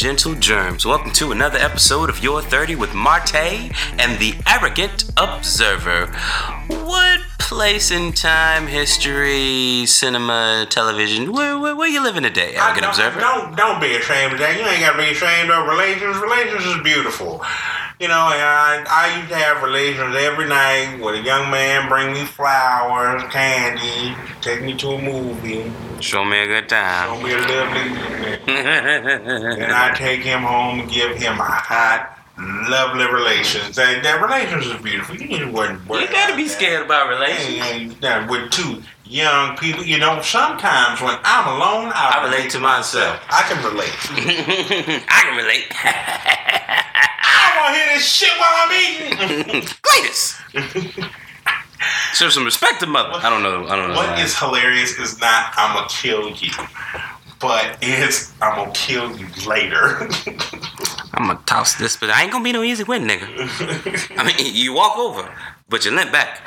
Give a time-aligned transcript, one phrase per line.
[0.00, 0.86] gentle germs.
[0.86, 6.06] Welcome to another episode of Your 30 with Marte and the Arrogant Observer.
[6.68, 12.88] What place in time, history, cinema, television, where, where, where you living today, Arrogant don't,
[12.88, 13.20] Observer?
[13.20, 14.56] Don't don't be ashamed of that.
[14.56, 16.16] You ain't got to be ashamed of relations.
[16.16, 17.44] Relations is beautiful.
[18.00, 22.14] You know, I, I used to have relations every night with a young man bring
[22.14, 27.22] me flowers, candy, take me to a movie, Show me a good show time.
[27.22, 32.18] me a lovely and I take him home and give him a hot,
[32.68, 33.76] lovely relations.
[33.76, 35.16] That, that relations is beautiful.
[35.16, 36.50] You need to worry, worry you gotta be that.
[36.50, 37.94] scared about Hey, relations.
[37.94, 42.50] hey, now, with two young people, you know, sometimes when I'm alone, I, I relate
[42.52, 43.20] to myself.
[43.28, 43.92] I can relate.
[45.08, 45.66] I can relate.
[47.32, 48.72] I don't want to hear this shit while I'm
[49.52, 49.68] eating.
[49.82, 50.40] Greatest.
[52.14, 53.14] Show some respect to mother.
[53.14, 53.66] I don't know.
[53.66, 53.96] I don't know.
[53.96, 56.52] what is hilarious is not I'm gonna kill you,
[57.38, 60.08] but it's I'm gonna kill you later.
[61.14, 63.26] I'm gonna toss this, but I ain't gonna be no easy win, nigga.
[64.18, 65.34] I mean, you walk over,
[65.68, 66.46] but you limp back.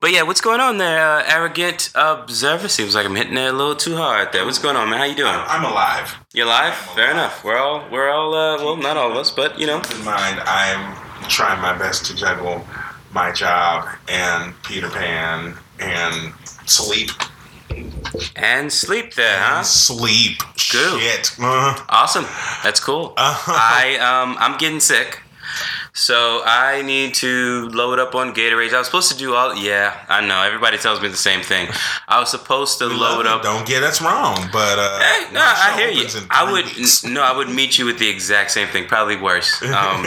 [0.00, 2.68] But yeah, what's going on there, uh, arrogant observer?
[2.68, 4.44] Seems like I'm hitting it a little too hard there.
[4.44, 4.98] What's going on, man?
[4.98, 5.32] How you doing?
[5.34, 6.16] I'm alive.
[6.32, 6.74] You're alive?
[6.74, 7.42] Fair enough.
[7.42, 9.76] We're all, we're all, uh, well, not all of us, but you know.
[9.76, 10.94] In mind, I'm
[11.28, 12.64] trying my best to juggle
[13.12, 16.32] my job and Peter Pan and
[16.66, 17.10] sleep.
[18.36, 19.62] And sleep there, huh?
[19.62, 20.38] Sleep.
[20.72, 21.00] Good.
[21.00, 21.36] Shit.
[21.40, 22.24] Uh, Awesome.
[22.62, 23.14] That's cool.
[23.16, 23.52] Uh-huh.
[23.54, 25.22] I um I'm getting sick.
[25.92, 28.72] So I need to load up on Gatorade.
[28.72, 30.42] I was supposed to do all yeah, I know.
[30.42, 31.68] Everybody tells me the same thing.
[32.06, 35.76] I was supposed to load up Don't get us wrong, but uh, Hey, no, I
[35.78, 36.06] hear you.
[36.30, 37.04] I would weeks.
[37.04, 39.62] no, I would meet you with the exact same thing, probably worse.
[39.78, 40.02] Um,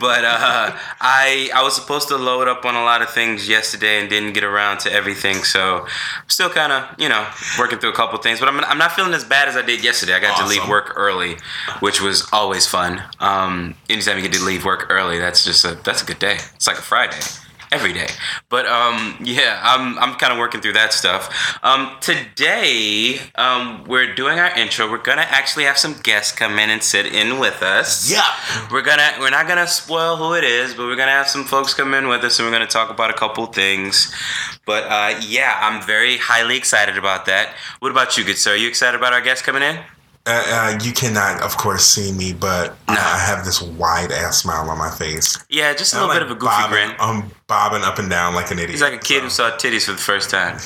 [0.00, 4.00] but uh, I I was supposed to load up on a lot of things yesterday
[4.00, 5.82] and didn't get around to everything, so
[6.20, 7.24] I'm still kind of you know
[7.58, 8.40] working through a couple things.
[8.40, 10.14] But I'm I'm not feeling as bad as I did yesterday.
[10.14, 11.36] I got to leave work early,
[11.80, 13.02] which was always fun.
[13.20, 16.38] Um, anytime you get to leave work early, that's just a that's a good day.
[16.54, 17.20] It's like a Friday
[17.74, 18.06] every day.
[18.48, 21.58] But um, yeah, I'm I'm kind of working through that stuff.
[21.62, 24.90] Um, today, um, we're doing our intro.
[24.90, 28.10] We're gonna actually have some guests come in and sit in with us.
[28.10, 28.22] Yeah.
[28.70, 31.74] We're gonna we're not gonna spoil who it is, but we're gonna have some folks
[31.74, 34.14] come in with us and we're gonna talk about a couple things.
[34.64, 37.54] But uh, yeah, I'm very highly excited about that.
[37.80, 38.52] What about you, good sir?
[38.52, 39.78] Are you excited about our guests coming in?
[40.26, 42.94] Uh, uh, you cannot, of course, see me, but I
[43.26, 45.36] have this wide ass smile on my face.
[45.50, 46.96] Yeah, just a I'm little like bit of a goofy bobbing, grin.
[46.98, 48.70] I'm bobbing up and down like an idiot.
[48.70, 50.58] He's like a kid who saw titties for the first time.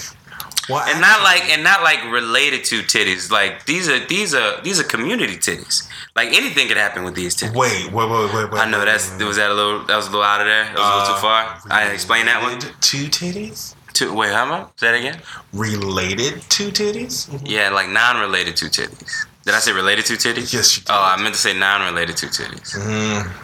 [0.69, 3.31] Well, and not like and not like related to titties.
[3.33, 5.89] Like these are these are these are community titties.
[6.15, 7.57] Like anything could happen with these titties.
[7.57, 8.61] Wait, wait, wait, wait, wait.
[8.61, 9.25] I know that's wait, wait.
[9.29, 10.65] was that a little that was a little out of there.
[10.67, 11.59] That was a little too far.
[11.71, 12.61] I Uh, explained that one.
[12.81, 13.75] Two titties?
[13.95, 14.69] To, wait, how much?
[14.77, 15.21] Say that again.
[15.53, 17.29] Related to titties?
[17.45, 19.27] Yeah, like non-related to titties.
[19.49, 20.53] Did I say related to titties?
[20.53, 20.93] Yes, you did.
[20.93, 22.77] Oh, I meant to say non-related to titties.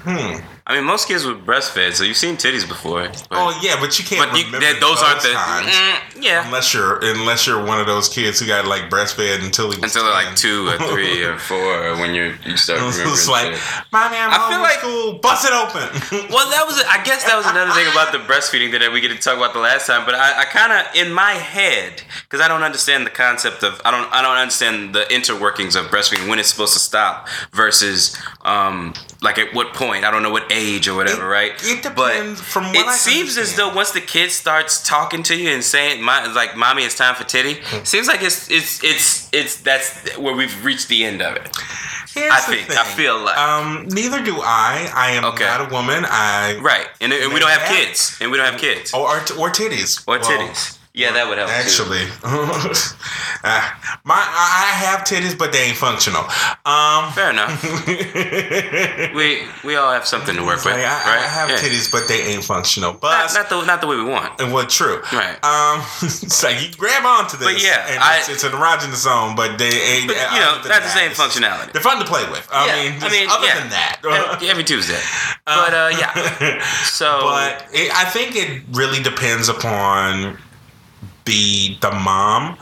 [0.04, 0.53] Hmm.
[0.66, 3.02] I mean, most kids were breastfed, so you've seen titties before.
[3.08, 5.28] But, Oh yeah, but you can't but you, that- those aren't the.
[5.28, 6.46] Mm, yeah.
[6.46, 10.04] Unless you're unless you're one of those kids who got like breastfed until he Until
[10.04, 11.58] they're like two or three or four,
[11.88, 13.08] or when you you start remembering.
[13.10, 13.52] it's like,
[13.92, 15.18] mommy, I'm I home feel like- school.
[15.20, 16.28] Bust it open.
[16.34, 19.08] Well, that was, I guess that was another thing about the breastfeeding that we get
[19.10, 20.04] to talk about the last time.
[20.06, 23.80] But I, I kind of, in my head, because I don't understand the concept of,
[23.84, 28.16] I don't, I don't understand the interworkings of breastfeeding when it's supposed to stop versus,
[28.42, 30.04] um, like at what point.
[30.04, 31.52] I don't know what age or whatever, It- right?
[31.64, 32.40] it depends.
[32.40, 35.50] But From what it I seems as though once the kid starts talking to you
[35.50, 37.84] and saying, "My, like, mommy, it's time for titty," Hmm.
[37.84, 41.48] seems like it's, it's, it's, it's that's where we've reached the end of it.
[42.14, 44.88] Here's I the think- I feel like- um, neither do I.
[44.94, 45.44] I am Okay.
[45.44, 46.06] not a woman.
[46.08, 49.16] I Right, and, and we don't have kids, and we don't have kids or or,
[49.40, 50.78] or titties or Well, titties.
[50.96, 51.50] Yeah, that would help.
[51.50, 52.30] Actually, uh,
[54.04, 56.22] my I have titties, but they ain't functional.
[56.64, 57.50] Um, Fair enough.
[59.14, 61.18] we we all have something to work with, like, I, right?
[61.18, 61.56] I have Yeah.
[61.58, 62.92] titties, but they ain't functional.
[62.92, 64.40] But Not, not the not the way we want.
[64.40, 65.02] and what true?
[65.12, 65.34] Right.
[65.42, 69.02] Um, it's like you grab onto this, But yeah, and I- it's, it's an erogenous
[69.02, 70.06] zone, but they ain't.
[70.06, 71.72] But, you know, not the same functionality.
[71.72, 72.48] They're fun to play with.
[72.52, 73.58] I Yeah, mean, I mean, other yeah.
[73.58, 73.98] than that.
[74.04, 75.00] Every, every Tuesday,
[75.44, 76.62] but uh, yeah.
[76.84, 80.38] So, but it, I think it really depends upon
[81.24, 82.56] the the mom.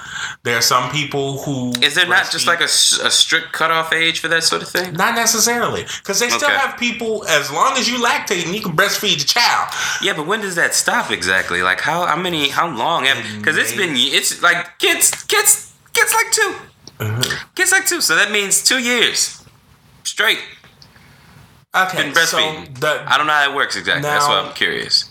[0.45, 4.29] There are some people who is there not just like a, strict cutoff age for
[4.29, 4.95] that sort of thing?
[4.95, 6.59] Not necessarily, because they still Okay.
[6.59, 7.27] have people.
[7.27, 9.69] As long as you lactate, and you can breastfeed your child.
[10.01, 11.63] Yeah, but when does that stop exactly?
[11.63, 13.07] Like how how many how long?
[13.39, 16.55] Because it's been it's like kids kids kids like 2
[17.01, 17.37] Uh-huh.
[17.55, 19.43] Kids like two, so that means two years
[20.05, 20.39] straight.
[21.75, 22.37] Okay, so
[22.81, 24.03] the, I don't know how it works exactly.
[24.03, 25.09] That's why I'm curious.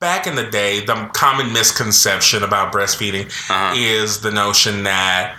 [0.00, 3.74] Back in the day, the common misconception about breastfeeding Uh-huh.
[3.76, 5.36] is the notion that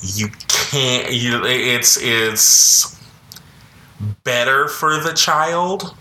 [0.00, 1.12] you can't.
[1.12, 2.98] You it's it's
[4.24, 5.94] better for the child.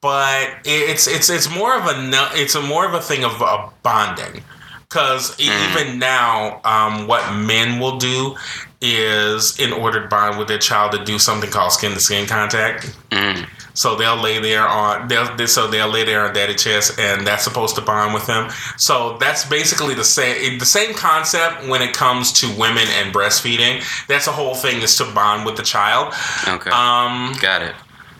[0.00, 3.40] But it's it's it's more of a no- it's a more of a thing of
[3.40, 4.42] a bonding
[4.88, 8.34] because even now, um, what men will do
[8.80, 12.26] is in order to bond with their child to do something called skin to skin
[12.26, 12.94] contact.
[13.10, 13.46] Mm.
[13.76, 17.26] So they'll lay there on they'll they- so they'll lay there on daddy chest, and
[17.26, 18.48] that's supposed to bond with them.
[18.76, 23.82] So that's basically the same the same concept when it comes to women and breastfeeding.
[24.06, 26.14] That's the whole thing is to bond with the child.
[26.46, 26.70] Okay.
[26.70, 27.74] Um, Got it.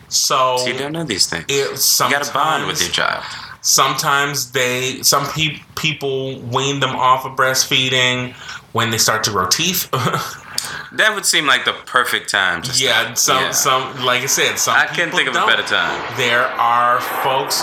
[0.08, 1.44] so So you don't know these things.
[1.48, 3.22] it you sometimes gotta bond with your child.
[3.60, 8.34] sometimes they some pe- people wean them off of breastfeeding
[8.72, 9.88] when they start to grow teeth.
[10.92, 13.18] That would seem like the perfect time to yeah, start.
[13.18, 13.50] some Yeah.
[13.52, 15.48] some like I said, some I can't think of a don't.
[15.48, 16.16] better time.
[16.16, 17.62] There are folks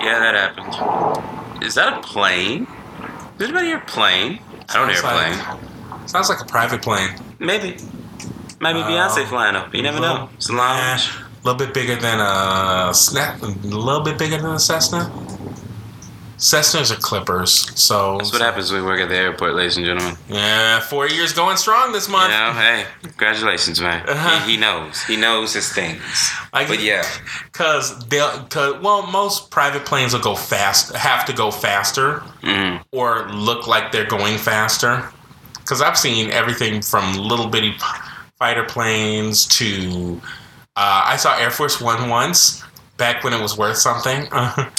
[0.00, 1.64] Yeah, that happened.
[1.64, 2.66] Is that a plane?
[3.38, 4.40] Did anybody hear a plane?
[4.68, 5.58] I don't hear a Sounds plane.
[6.00, 7.10] like- Sounds like a private plane.
[7.38, 7.76] Maybe.
[8.60, 9.74] Maybe Uh, Beyonce flying up.
[9.74, 10.30] You never know.
[10.36, 11.10] It's a lounge.
[11.10, 13.42] A little bit bigger than a snap.
[13.42, 15.10] A little bit bigger than a Cessna.
[16.38, 19.84] Cessnas are clippers, so That's what happens when we work at the airport, ladies and
[19.84, 20.16] gentlemen.
[20.28, 22.30] yeah, four years going strong this You month.
[22.30, 24.08] know, hey, congratulations, man.
[24.08, 24.38] Uh-huh.
[24.46, 25.02] He, he knows.
[25.02, 26.00] He knows his things.
[26.52, 27.02] Like- but yeah,
[27.52, 32.82] Cause they'll, cause well, most private planes will go fast, have to go faster, mm,
[32.92, 35.08] or look like they're going faster.
[35.64, 37.74] Cause I've seen everything from little bitty
[38.38, 40.20] fighter planes to,
[40.76, 42.62] uh, I saw Air Force One once
[42.96, 44.28] back when it was worth something.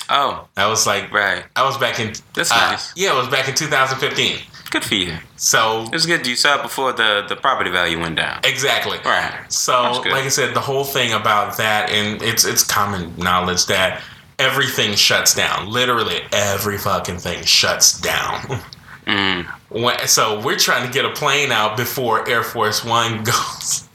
[0.09, 1.43] oh, I was like, right.
[1.55, 2.13] I was back in.
[2.33, 2.93] That's uh, nice.
[2.95, 4.39] Yeah, it was back in 2015.
[4.71, 5.17] Good for you.
[5.35, 6.27] So It was good.
[6.27, 8.39] You saw it before the the property value went down.
[8.43, 8.99] exactly.
[9.03, 9.33] Right.
[9.51, 9.73] So,
[10.05, 14.01] like I said, the whole thing about that, and it's it's common knowledge that
[14.37, 15.69] everything shuts down.
[15.69, 18.59] Literally, every fucking thing shuts down.
[19.07, 23.89] Mm, When, so we're trying to get a plane out before Air Force One goes,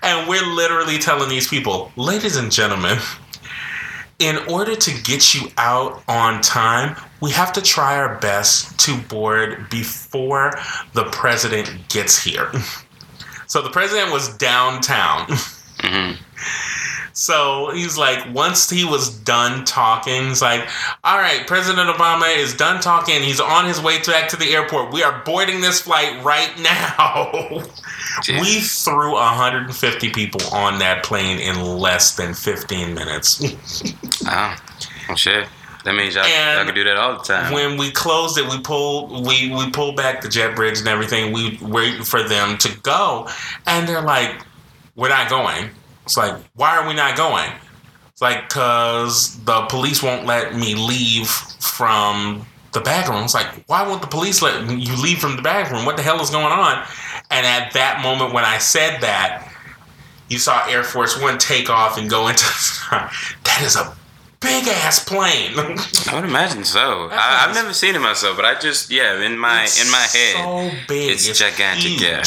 [0.00, 2.98] and we're literally telling these people, ladies and gentlemen,
[4.18, 8.96] in order to get you out on time, we have to try our best to
[9.08, 10.52] board before
[10.92, 12.50] the president gets here.
[13.46, 15.26] So the president was downtown.
[15.28, 16.16] mhm.
[17.16, 20.68] So he's like, once he was done talking, he's like,
[21.04, 23.22] all right, President Obama is done talking.
[23.22, 24.92] He's on his way back to the airport.
[24.92, 27.62] We are boarding this flight right now.
[28.28, 33.42] We threw 150 people on that plane in less than 15 minutes.
[35.06, 35.46] Oh, shit.
[35.84, 37.52] That means y'all, And y'all can do that all the time.
[37.52, 41.32] when we closed it, we pulled we we pulled back the jet bridge and everything.
[41.34, 43.28] We wait for them to go,
[43.66, 44.40] and they're like,
[44.96, 45.68] "We're not going."
[46.04, 47.50] It's like, "Why are we not going?"
[48.12, 53.64] It's like, "Cause the police won't let me leave from the back room." It's like,
[53.66, 55.84] "Why won't the police let you leave from the back room?
[55.84, 56.84] What the hell is going on?"
[57.30, 59.48] And at that moment, when I said that,
[60.28, 62.44] you saw Air Force One take off and go into.
[62.90, 63.94] that is a
[64.40, 65.52] big ass plane.
[65.56, 67.08] I would imagine so.
[67.10, 67.62] That's I, I've nice.
[67.62, 71.10] never seen it myself, but I just yeah, in my in my head, so big.
[71.10, 72.22] it's gigantic, yeah.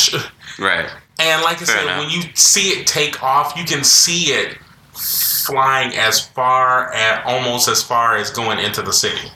[0.59, 0.89] right.
[1.19, 1.99] And like I Fair said, enough.
[1.99, 4.57] when you see it take off, you can see it
[4.93, 9.29] flying as far at almost as far as going into the city.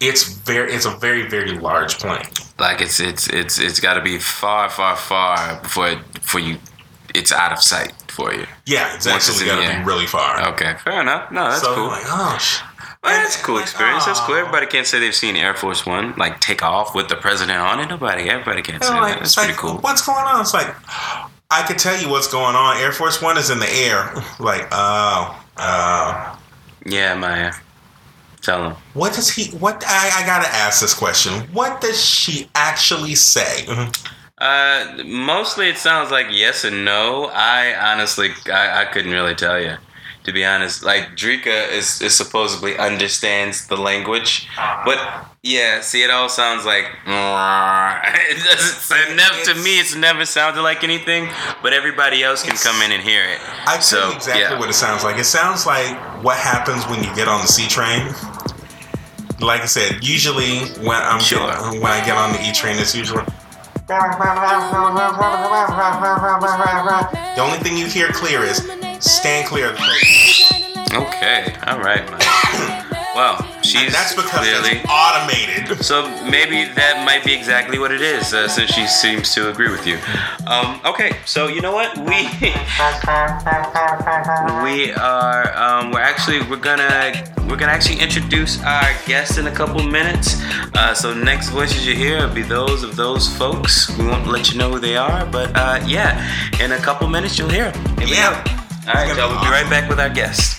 [0.00, 2.22] It's very, it's a very, very large plane.
[2.58, 6.58] Like it's it's it's it's got to be far far far before it, before you
[7.14, 8.46] it's out of sight for you.
[8.66, 10.48] Yeah, it's Once it's actually got to be really far.
[10.52, 11.32] Okay, fair enough.
[11.32, 11.86] No, that's so cool.
[11.88, 12.38] like, oh,
[13.14, 14.04] sh- that's a cool experience.
[14.04, 14.34] That's cool.
[14.34, 14.38] oh.
[14.38, 17.80] Everybody can't say they've seen Air Force One like take off with the president on
[17.80, 17.88] it.
[17.88, 19.18] Nobody, everybody can't say like, that.
[19.20, 19.78] That's it's pretty like, cool.
[19.78, 20.40] What's going on?
[20.40, 20.74] It's like
[21.50, 22.76] I could tell you what's going on.
[22.78, 24.12] Air Force One is in the air.
[24.40, 26.38] Like, oh, oh.
[26.86, 27.52] Yeah, Maya.
[28.40, 28.76] Tell him.
[28.94, 29.56] What does he?
[29.56, 31.32] What I, I gotta ask this question.
[31.52, 33.66] What does she actually say?
[34.38, 37.30] Uh, mostly it sounds like yes and no.
[37.32, 39.76] I honestly, I, I couldn't really tell you.
[40.28, 44.46] To be honest, like Drika is, is supposedly understands the language,
[44.84, 44.98] but
[45.42, 48.98] yeah, see, it all sounds like it doesn't.
[49.10, 51.30] It never, to me, it's never sounded like anything.
[51.62, 53.40] But everybody else can come in and hear it.
[53.66, 54.58] I tell So, exactly yeah.
[54.58, 55.16] what it sounds like.
[55.16, 58.08] It sounds like what happens when you get on the C train.
[59.40, 61.40] Like I said, usually when I'm Sure.
[61.40, 63.24] get- when I get on the E train, it's usually
[67.34, 68.60] the only thing you hear clear is
[69.00, 71.04] stand clear of the train.
[71.06, 72.84] Okay, all right, man.
[73.14, 74.78] Well, she's And that's because clearly.
[74.78, 75.84] it's automated.
[75.84, 79.70] So maybe that might be exactly what it is, uh, since she seems to agree
[79.70, 79.98] with you.
[80.46, 81.96] Um, okay, so you know what?
[81.98, 82.04] We
[84.62, 85.52] We are.
[85.56, 86.42] Um, we're actually.
[86.48, 87.12] We're gonna.
[87.48, 90.40] We're gonna actually introduce our guest in a couple minutes.
[90.74, 93.88] Uh, so next voices you hear will be those of those folks.
[93.98, 96.22] We won't let you know who they are, but uh, yeah,
[96.62, 97.98] in a couple minutes you'll hear them.
[97.98, 98.64] Here Yeah.
[98.88, 99.28] All right, y'all.
[99.28, 100.57] We'll be right back with our guest.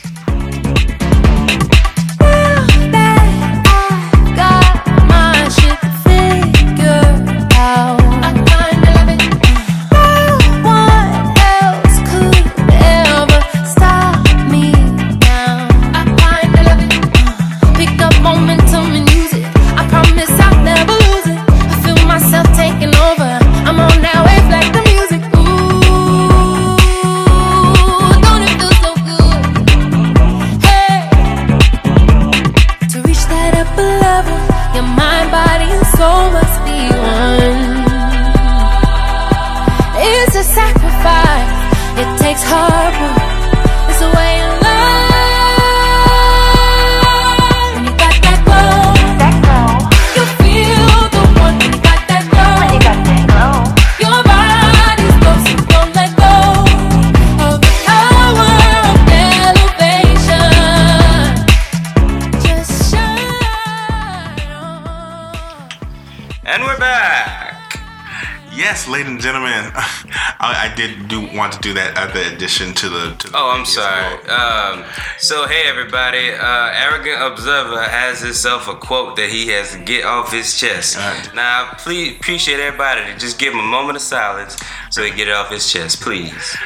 [68.52, 72.90] Yes, ladies and gentlemen, I, I did do want to do that other addition to
[72.90, 73.16] the.
[73.20, 74.16] To the Oh, I'm sorry.
[74.28, 74.84] Um,
[75.18, 76.32] so, hey, everybody.
[76.32, 80.98] Uh, Arrogant Observer has himself a quote that he has to get off his chest.
[80.98, 81.34] Alright.
[81.36, 84.58] Now, please appreciate everybody to just give him a moment of silence
[84.90, 86.58] so he get it off his chest, please.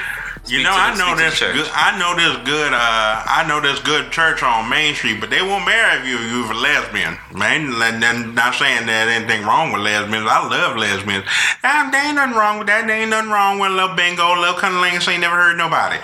[0.46, 1.40] You know, I know speak to the this.
[1.40, 2.74] Good, I know this good.
[2.74, 6.32] Uh, I know this good church on Main Street, but they won't marry you if
[6.32, 7.18] you're a lesbian.
[7.34, 10.28] Man, and not saying there's anything wrong with lesbians.
[10.28, 11.24] I love lesbians.
[11.64, 12.86] Um, there ain't nothing wrong with that.
[12.88, 15.08] There ain't nothing wrong with a little bingo, a little cunnilingus.
[15.08, 15.98] Ain't never hurt nobody.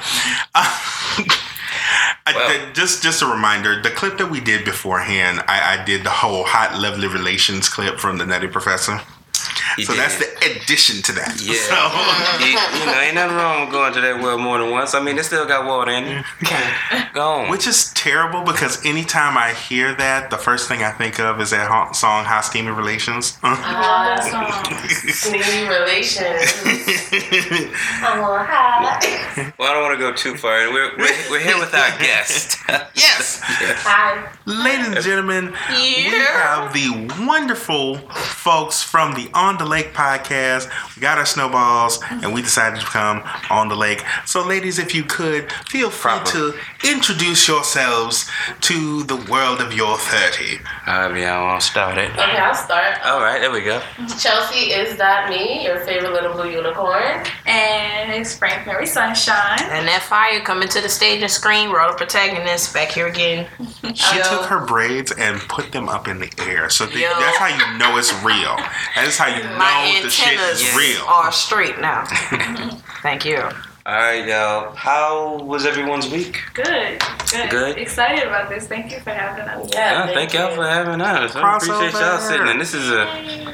[0.55, 1.25] I-
[2.35, 6.09] Well- just just a reminder, the clip that we did beforehand, I, I did the
[6.11, 9.01] whole hot lovely relations clip from the Nutty Professor.
[9.75, 10.01] He so did.
[10.01, 10.27] that's the
[10.61, 11.39] addition to that.
[11.41, 11.55] Yeah.
[11.69, 14.71] So, uh, You- you know, ain't nothing wrong with going to that well more than
[14.71, 14.95] once.
[14.95, 16.25] I mean, it still got water in it.
[17.13, 17.49] Go on.
[17.51, 21.49] Which is terrible because anytime I hear that, the first thing I think of is
[21.51, 24.49] that ha- song "Hot Steamy Relations." Oh, that song.
[24.89, 26.41] Steamy relations.
[28.01, 29.53] I'm all high.
[29.57, 30.71] Well, I don't want to go too far.
[30.71, 32.57] We're, we're, we're here with our guest.
[32.95, 34.27] yes, Hi.
[34.45, 40.69] ladies and gentlemen, we have the wonderful folks from the On the Lake podcast.
[40.95, 44.03] We got our snowballs, and we decided to come on the lake.
[44.25, 46.31] So, ladies, if you could feel free Proper.
[46.31, 48.29] to introduce yourselves
[48.61, 50.57] to the world of your thirty.
[50.83, 52.11] However, y'all want to start it.
[52.11, 52.99] Okay, I'll start.
[53.05, 53.81] All right, there we go.
[54.19, 55.63] Chelsea, is that me?
[55.63, 57.25] Your favorite little blue unicorn?
[57.45, 59.59] And it's Frank Mary Sunshine.
[59.61, 63.47] And that fire coming to the stage and screen, role protagonist back here again.
[63.93, 64.23] She Yo.
[64.23, 66.69] took her braids and put them up in the air.
[66.69, 68.55] So the, that's how you know it's real.
[68.95, 71.01] That is how you My know the shit antennas is real.
[71.05, 72.05] are straight now.
[73.01, 73.41] Thank you.
[73.85, 74.75] All right, y'all.
[74.75, 76.41] How was everyone's week?
[76.53, 77.01] Good.
[77.31, 77.49] Good.
[77.49, 77.77] Good.
[77.79, 78.67] Excited about this.
[78.67, 79.67] Thank you for having us.
[79.73, 80.57] Yeah, Yeah, thank y'all you.
[80.57, 81.35] for having us.
[81.35, 82.59] I appreciate y'all sitting in.
[82.59, 83.07] This is a,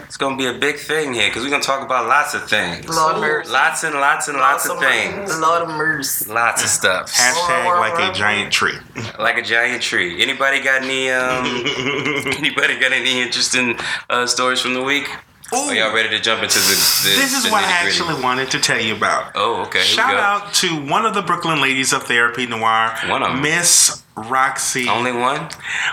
[0.04, 2.90] it's gonna be a big thing here because we're gonna talk about lots of things.
[2.90, 3.50] Lord mercy.
[3.52, 5.40] Lots and lots and lots of things.
[5.40, 6.30] Lord of mercy.
[6.30, 7.14] Lots of stuff.
[7.14, 8.78] Hashtag like a giant tree.
[9.18, 10.22] Like a giant tree.
[10.22, 11.46] Anybody got any um?
[12.38, 13.78] anybody got any interesting
[14.10, 15.08] uh, stories from the week?
[15.54, 16.66] Ooh, Are y'all ready to jump into the?
[16.66, 16.74] the
[17.16, 19.32] this is the what I actually wanted to tell you about.
[19.36, 19.82] Oh, okay.
[19.82, 23.40] Shout out to one of the Brooklyn ladies of therapy noir, One of.
[23.40, 24.88] Miss Roxy.
[24.88, 25.50] Only one?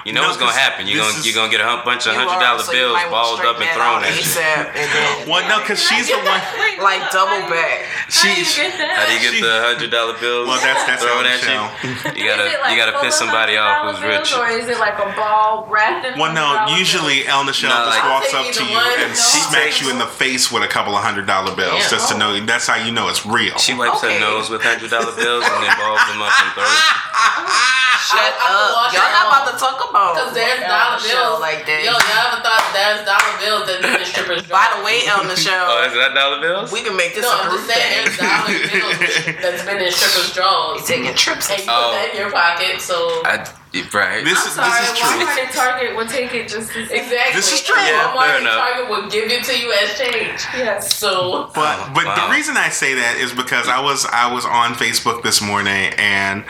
[0.06, 0.86] You know No, what's gonna happen.
[0.86, 3.58] You're gonna is- you're gonna get a bunch of hundred dollar so bills balled up
[3.58, 4.22] and thrown at out you.
[4.22, 6.38] ASAP and then, Well, no, because she's the one.
[6.78, 7.82] like double back.
[8.08, 8.94] She, How do you get that?
[8.94, 11.34] How do you get She- the hundred dollar bills Well, that's- that's thrown on the
[11.34, 11.66] at show.
[11.82, 12.22] you?
[12.22, 14.30] You gotta like you gotta piss somebody off who's rich.
[14.38, 17.98] Or is it like a ball wrapped in well, no, usually El Michelle No, just
[17.98, 21.02] like- walks up to you and smacks you in the face with a couple of
[21.02, 22.38] hundred dollar bills, just to know.
[22.46, 23.58] That's how you know it's real.
[23.58, 26.70] She wipes her nose with hundred dollar bills and then balls them up and throws.
[28.12, 28.92] Shut I- I up.
[28.92, 29.28] Y'all not around.
[29.32, 31.40] about to talk about Because there's El dollar Michelle bills.
[31.40, 31.80] like that.
[31.82, 35.66] Yo, y'all ever thought there's dollar bills that the strippers By the way, El Michelle,
[35.68, 36.68] Oh, is that dollar bills?
[36.72, 38.04] we can make this No, a I'm just saying thing.
[38.04, 38.96] there's dollar bills
[39.42, 40.80] that's been in strippers' drawers.
[40.80, 41.48] You taking trips.
[41.50, 41.90] And you Oh.
[41.90, 42.96] put that in your pocket, so.
[43.24, 43.48] I,
[43.94, 44.24] right.
[44.24, 45.08] This I'm is sorry, this is true.
[45.08, 47.34] Walmart and Target would take it just as Exactly.
[47.34, 47.76] This is true.
[47.76, 48.54] Yeah, Walmart fair and enough.
[48.58, 50.40] Target will give it to you as change.
[50.56, 50.94] Yes.
[50.94, 51.50] So.
[51.54, 52.26] But but Wow.
[52.28, 55.92] the reason I say that is because I was I was on Facebook this morning
[55.98, 56.44] and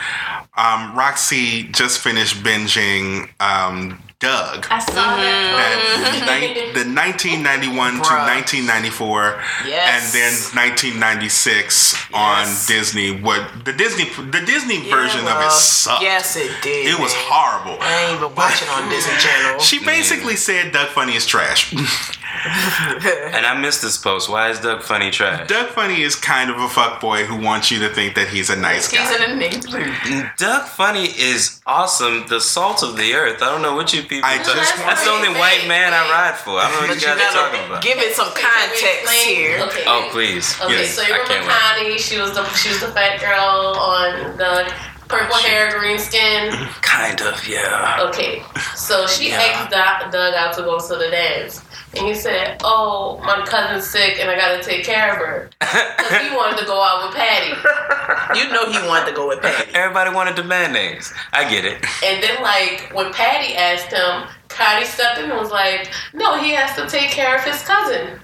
[0.57, 4.65] um, Roxy just finished binging um, Doug.
[4.71, 5.19] I saw that.
[5.19, 6.23] Mm-hmm.
[6.23, 8.15] That ni- the 1991 to
[8.63, 9.83] 1994, Yes.
[9.91, 13.11] and then 1996 on Disney.
[13.19, 16.01] What the Disney the Disney Yeah, version of it sucked.
[16.01, 16.87] Yes, it did.
[16.87, 17.77] It was horrible.
[17.81, 19.59] I ain't even watching on Disney Channel.
[19.69, 21.73] She basically said Doug Funnie is trash.
[22.45, 24.29] And I missed this post.
[24.29, 25.47] Why is Doug Funnie trash?
[25.47, 28.55] Doug Funnie is kind of a fuckboy who wants you to think that he's a
[28.55, 29.07] nice He's guy.
[29.07, 30.23] He's an name blue.
[30.37, 32.25] Doug Funnie is awesome.
[32.27, 33.41] The salt of the earth.
[33.41, 34.21] I don't know what you people.
[34.25, 36.57] I just That's the only Wait, white wait, man I ride for.
[36.59, 37.83] I don't know what But you you guys are talking about.
[37.83, 39.59] give it some context here.
[39.67, 39.83] Okay.
[39.85, 40.59] Oh please.
[40.61, 41.77] Okay, Yes, so you I remember can't.
[41.79, 41.97] Connie?
[41.97, 44.73] She was the she was the fat girl on the
[45.07, 46.51] purple hair, green skin.
[46.81, 47.99] Kind of, yeah.
[48.09, 48.41] Okay,
[48.75, 49.41] so she Yeah.
[49.41, 51.61] asked Doug, Doug out to go to the dance,
[51.95, 56.21] and he said, "Oh, my cousin's sick, and I gotta take care of her." Because
[56.27, 57.49] he wanted to go out with Patty,
[58.39, 59.71] You know he wanted to go with Patty.
[59.73, 61.13] Everybody wanted the mayonnaise.
[61.31, 61.83] I get it.
[62.03, 66.51] and then like when Patty asked him, Connie stepped in and was like, "No, he
[66.51, 68.19] has to take care of his cousin."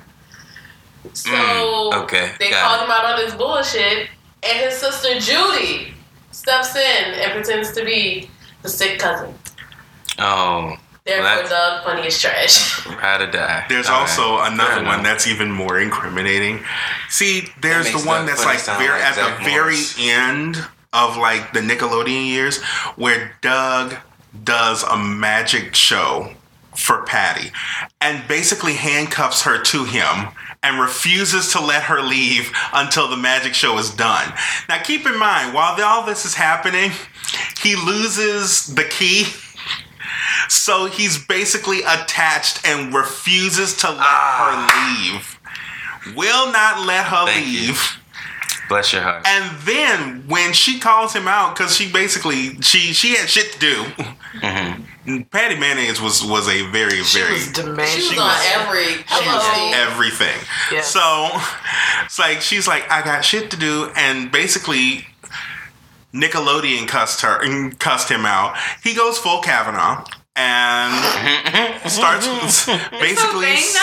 [1.13, 2.85] So Mm, okay, they got called it.
[2.85, 4.09] him out on his bullshit,
[4.43, 5.93] and his sister Judy
[6.31, 8.29] steps in and pretends to be
[8.61, 9.33] the sick cousin.
[10.19, 10.75] Oh,
[11.09, 12.85] Therefore, that's- Doug Funnie as trash.
[12.87, 13.65] ride or die.
[13.69, 14.51] There's All also right.
[14.53, 16.63] another one that's even more incriminating.
[17.09, 20.57] See, there's the one Doug that's like very like at Zach the very end
[20.93, 22.61] of like the Nickelodeon years
[22.95, 23.95] where Doug
[24.43, 26.33] does a magic show
[26.75, 27.51] for Patty
[27.99, 30.29] and basically handcuffs her to him
[30.61, 34.31] and refuses to let her leave until the magic show is done.
[34.67, 36.91] Now keep in mind, while all this is happening,
[37.61, 39.25] he loses the key.
[40.49, 45.39] So he's basically attached and refuses to let her leave.
[46.15, 47.25] Will not let her Ah.
[47.27, 47.59] Thank you.
[47.67, 47.95] leave.
[48.67, 49.25] Bless your heart.
[49.25, 53.59] And then when she calls him out, because she basically she she had shit to
[53.59, 53.83] do.
[54.41, 55.21] Mm-hmm.
[55.31, 57.85] Patty Mayonnaise was was a very She very was demanding.
[57.87, 59.73] She was on was- every she was everything.
[59.73, 60.39] everything.
[60.71, 60.87] Yes.
[60.91, 61.29] So
[62.05, 65.07] it's like she's like, I got shit to do, and basically
[66.13, 68.55] Nickelodeon cussed her and cussed him out.
[68.83, 70.05] He goes full Kavanaugh
[70.39, 70.95] and
[71.91, 72.25] starts
[72.91, 73.59] basically.
[73.59, 73.75] thing?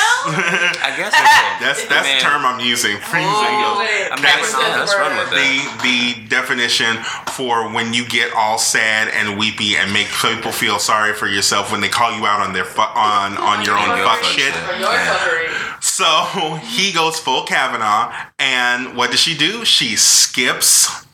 [0.80, 1.12] I guess
[1.60, 2.92] that's That's that's the term I'm using.
[2.96, 4.78] He goes, I'm not Kavanaugh.
[4.80, 5.36] Let's run with that.
[5.36, 6.96] the the definition
[7.36, 11.70] for when you get all sad and weepy and make people feel sorry for yourself
[11.70, 14.52] when they call you out on their fu- on on your own fuck fuck shit.
[14.52, 14.54] shit.
[14.64, 15.82] For your fuckery.
[15.82, 19.64] So he goes full Kavanaugh, and what does she do?
[19.64, 21.04] She skips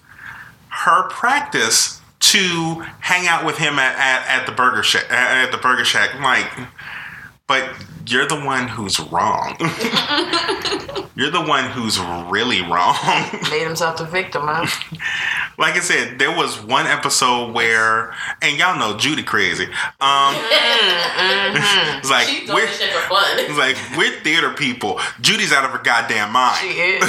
[0.69, 5.11] her practice to hang out with him at, at, at the burger shack.
[5.11, 6.51] At the burger shack, like,
[7.47, 7.69] but
[8.07, 9.57] you're the one who's wrong.
[11.15, 11.99] you're the one who's
[12.31, 12.97] really wrong.
[13.51, 14.67] Made himself the victim, huh?
[15.59, 19.65] like I said, there was one episode where, and y'all know Judy crazy.
[20.01, 20.35] Um,
[21.99, 23.25] it's like She's we're, shit for fun.
[23.39, 25.01] it's like we're theater people.
[25.21, 26.57] Judy's out of her goddamn mind.
[26.59, 27.03] She is.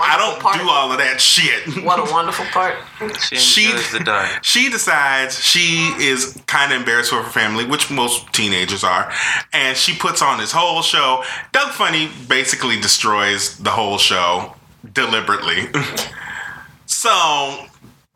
[0.00, 0.58] I don't part.
[0.58, 1.84] do all of that shit.
[1.84, 2.74] What a wonderful part.
[3.20, 4.42] She She the dark.
[4.42, 9.12] she decides she is kind of embarrassed for her family, which most teenagers are,
[9.52, 11.22] and she puts on this whole show.
[11.52, 14.56] Doug Funnie basically destroys the whole show
[14.92, 15.68] deliberately.
[16.86, 17.66] so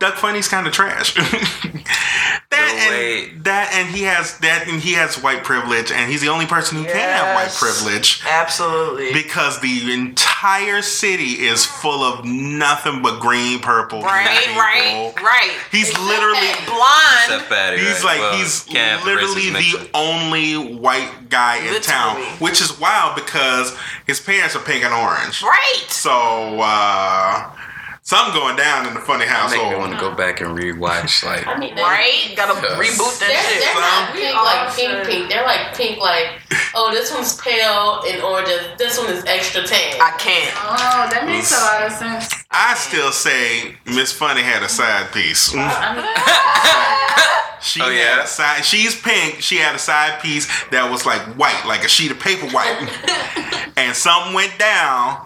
[0.04, 1.14] Doug Funnie's kind of trash.
[1.14, 3.30] that No way.
[3.30, 6.44] and that and he has that and he has white privilege, and he's the only
[6.46, 9.14] person who can have white privilege Absolutely.
[9.14, 14.60] because the entire city is full of nothing but green, purple, Right, people.
[14.60, 15.52] right, right.
[15.72, 17.24] He's literally Blind.
[17.24, 17.78] Except Patty.
[17.78, 18.04] He's right?
[18.04, 23.14] like Well, he's can't the literally the only white guy in town, which is wild
[23.16, 23.74] because
[24.06, 25.42] his parents are pink and orange.
[25.42, 25.84] Right.
[25.88, 27.50] So uh
[28.04, 29.76] something going down in the Funnie Make me household.
[29.78, 31.24] want to go back and rewatch.
[31.24, 32.32] Like, I mean, they- Right.
[32.36, 32.76] Gotta Yes.
[32.78, 33.64] reboot They're, that shit.
[33.64, 35.30] they're not pink like pink pink.
[35.30, 36.28] They're like pink like,
[36.74, 38.48] oh, this one's pale and orange.
[38.78, 40.00] This one is extra tan.
[40.00, 40.52] I can't.
[40.56, 42.28] Oh, that makes a lot of sense.
[42.50, 45.54] I still say Miss Funnie had a side piece.
[47.64, 48.22] She Oh, had yeah?
[48.24, 48.62] a side.
[48.62, 49.40] She's pink.
[49.40, 52.76] She had a side piece that was like white, like a sheet of paper white.
[53.78, 55.24] and something went down,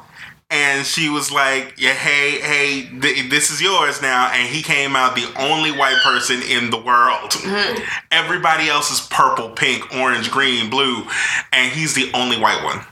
[0.50, 4.96] and she was like, "Yeah, hey, hey, th- this is yours now." And he came
[4.96, 7.30] out the only white person in the world.
[7.32, 7.84] Mm-hmm.
[8.10, 11.06] Everybody else is purple, pink, orange, green, blue,
[11.52, 12.84] and he's the only white one.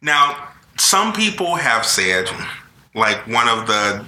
[0.00, 2.28] Now, some people have said,
[2.94, 4.04] like one of the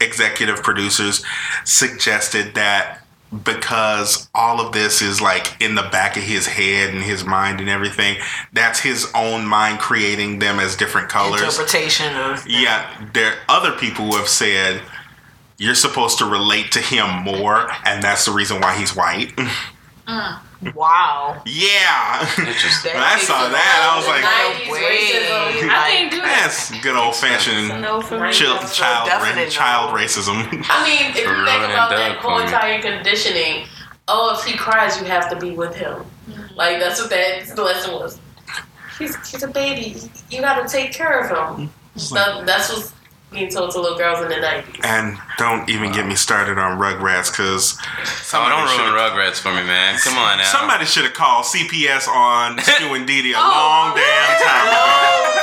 [0.00, 1.24] executive producers
[1.64, 3.05] suggested that
[3.44, 7.60] because all of this is like in the back of his head and his mind
[7.60, 8.16] and everything,
[8.52, 11.40] that's his own mind creating them as different colors.
[11.40, 12.46] Interpretation of.
[12.46, 14.80] Yeah, there are other people who have said
[15.58, 19.32] you're supposed to relate to him more, and that's the reason why he's white.
[20.06, 20.38] Mm.
[20.74, 21.42] Wow.
[21.44, 22.20] Yeah.
[22.38, 22.94] Interesting.
[22.94, 24.82] when I saw that, I was like, 90s Wait.
[24.82, 25.68] racism.
[25.68, 26.48] I can't do that.
[26.48, 30.46] that's good old fashioned No child, So child, definite child racism.
[30.68, 33.66] I mean, if you think about Doug that whole entire conditioning,
[34.08, 36.04] oh, if he cries, you have to be with him.
[36.28, 36.54] Mm-hmm.
[36.56, 38.18] Like that's what that lesson was.
[38.98, 40.00] He's he's a baby.
[40.30, 41.70] You got to take care of him.
[41.96, 42.92] So that's what's
[43.32, 44.80] being told to little girls in the nineties.
[44.84, 47.76] And don't even get me started on Rugrats because
[48.32, 49.98] Oh, don't ruin Rugrats for me, man.
[50.04, 50.44] Come on now.
[50.44, 53.40] Somebody should have called CPS on Stu and Didi a Oh.
[53.40, 55.32] long damn time ago.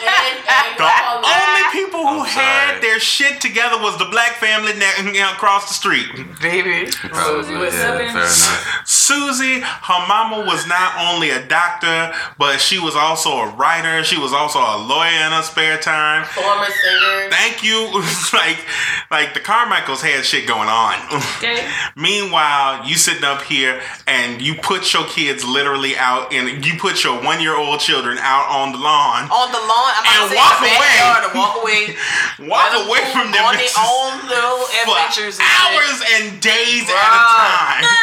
[0.00, 0.37] Oh,
[0.76, 5.74] The only people who had their shit together was the black family ne- across the
[5.74, 6.08] street.
[6.40, 6.90] Baby.
[6.92, 8.08] Probably, was yeah, seven.
[8.12, 8.84] fair.
[8.84, 14.04] Susie, her mama was not only a doctor, but she was also a writer.
[14.04, 16.24] She was also a lawyer in her spare time.
[16.26, 17.30] Former singer.
[17.30, 17.90] Thank you.
[18.32, 18.58] like,
[19.10, 20.94] like the Carmichaels had shit going on.
[21.38, 21.68] Okay.
[21.96, 27.02] Meanwhile, you sitting up here and you put your kids literally out and you put
[27.04, 29.24] your one year old children out on the lawn.
[29.30, 30.78] On the lawn, I'm And about to say walk the away.
[30.78, 31.82] backyard and walk away.
[32.46, 35.36] Walk away from them on their own little for adventures.
[35.38, 37.84] and hours and days at a time.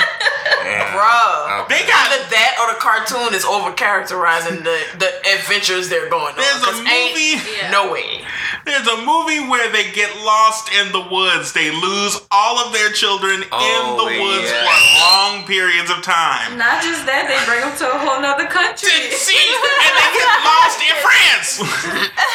[0.61, 0.85] shit.
[0.93, 1.67] Bruh.
[1.69, 6.35] They got Either that or the cartoon is over characterizing the, the adventures they're going
[6.35, 6.37] on.
[6.37, 7.71] There's a 'Cause ain't movie.
[7.71, 8.21] No way.
[8.65, 11.53] There's a movie where they get lost in the woods.
[11.53, 14.65] They lose all of their children in Oh, the woods yeah.
[14.65, 16.57] for long periods of time.
[16.57, 18.89] Not just that, they bring them to a whole nother country.
[19.13, 21.49] See, and they get lost in France.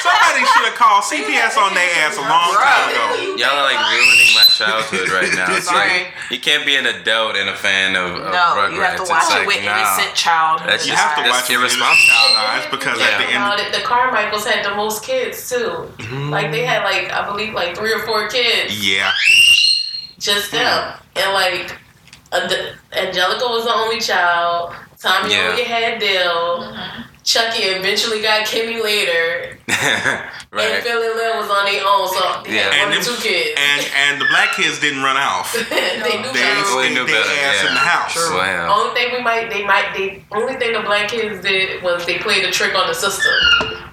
[0.02, 3.36] Somebody should have called CPS on their ass a long time ago.
[3.36, 5.58] Y'all are like ruining my childhood right now.
[5.60, 6.08] Sorry.
[6.30, 8.74] you can't be an adult and a fan of, of No, Rugrats.
[8.74, 9.76] you have to It's watch like, it with nah.
[9.76, 10.68] innocent childhood.
[10.70, 12.08] That's You have to That's watch it with irresponsible.
[12.08, 15.48] child eyes because at the Think end, about it, the Carmichaels had the most kids
[15.48, 15.90] too.
[16.30, 19.12] Like they had like I believe like three or four kids, yeah,
[20.18, 21.76] just them, and like
[22.32, 24.74] Angelica was the only child.
[24.98, 25.48] Tommy Yeah.
[25.50, 26.74] only had Dill.
[27.30, 30.82] Chuckie eventually got Kimi later, and right.
[30.82, 32.74] Phil and Lil was on their own, so they Yeah.
[32.74, 33.54] had and one them- two kids.
[33.54, 35.52] and and the black kids didn't run off.
[35.54, 36.62] they knew They better.
[36.66, 37.68] Well, they stayed knew their better, ass yeah.
[37.68, 38.16] in the house.
[38.16, 38.82] Wow.
[38.82, 42.18] Only thing we might, they might, they only thing the black kids did was they
[42.18, 43.30] played a trick on the sister.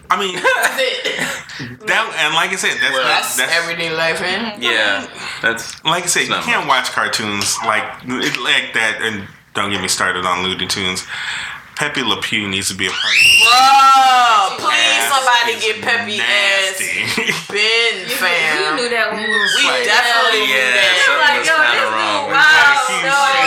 [0.09, 1.85] I mean, That's it.
[1.85, 4.53] that and like I said, that's Well, not, That's, that's everyday life, man.
[4.53, 4.63] Mm-hmm.
[4.63, 5.05] Yeah,
[5.43, 8.97] that's like I said, you can't watch cartoons like like that.
[9.01, 11.05] And don't get me started on Looney Tunes.
[11.77, 13.45] Pepe Le Pew needs to be a part of it.
[13.45, 17.05] Bruh, please Ass somebody is get Peppy ass nasty.
[17.53, 18.75] Ben You fam.
[18.81, 20.97] knew that when we was We Like- definitely knew that.
[21.05, 22.17] Something like, was yo, kind this of wrong.
[22.17, 22.49] dude, wow.
[22.49, 22.81] that.
[22.89, 23.46] He's- No, he's like,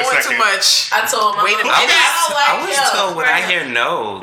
[0.00, 0.32] wait a second.
[0.32, 0.88] too much.
[0.92, 1.92] I told my Wait a mom, minute.
[1.92, 2.88] I don't like I was him.
[2.96, 4.22] told when I hear no,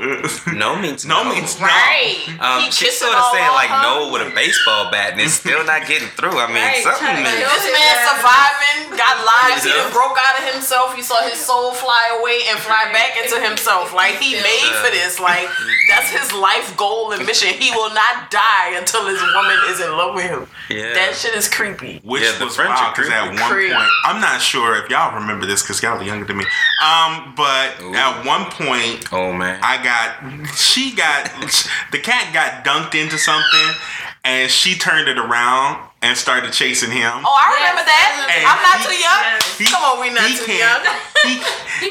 [0.58, 1.24] no means no.
[1.24, 1.68] No means no.
[1.70, 2.18] Right.
[2.42, 3.82] Um, he she kissing sort of all saying like her.
[3.84, 6.34] no with a baseball bat, and it's still not getting through.
[6.40, 7.46] I mean, Right, something trying to is.
[7.46, 9.64] This man surviving, got lives.
[9.64, 10.96] He done broke out of himself.
[10.96, 13.94] He saw his soul fly away and fly back into himself.
[13.94, 15.20] Like he made for this.
[15.20, 15.48] Like
[15.90, 17.50] that's his life goal and mission.
[17.54, 20.48] He will not die until his woman is in love with him.
[20.70, 20.94] Yeah.
[20.94, 22.00] That shit is creepy.
[22.04, 23.42] Which Yeah, the was French wild are because at creepy.
[23.42, 23.74] one Creep.
[23.74, 26.46] point, I'm not sure if y'all remember this because y'all are younger than me.
[26.84, 27.94] Um, but Ooh.
[27.94, 29.60] at one point, Oh man.
[29.64, 31.26] I got, she got,
[31.92, 33.76] the cat got dunked into something,
[34.24, 37.12] and she turned it around and started chasing him.
[37.28, 38.10] Oh, I remember that.
[38.32, 39.24] And I'm not he- too young.
[39.60, 40.96] He- Come on, we not he too can't- young.
[41.28, 41.36] He,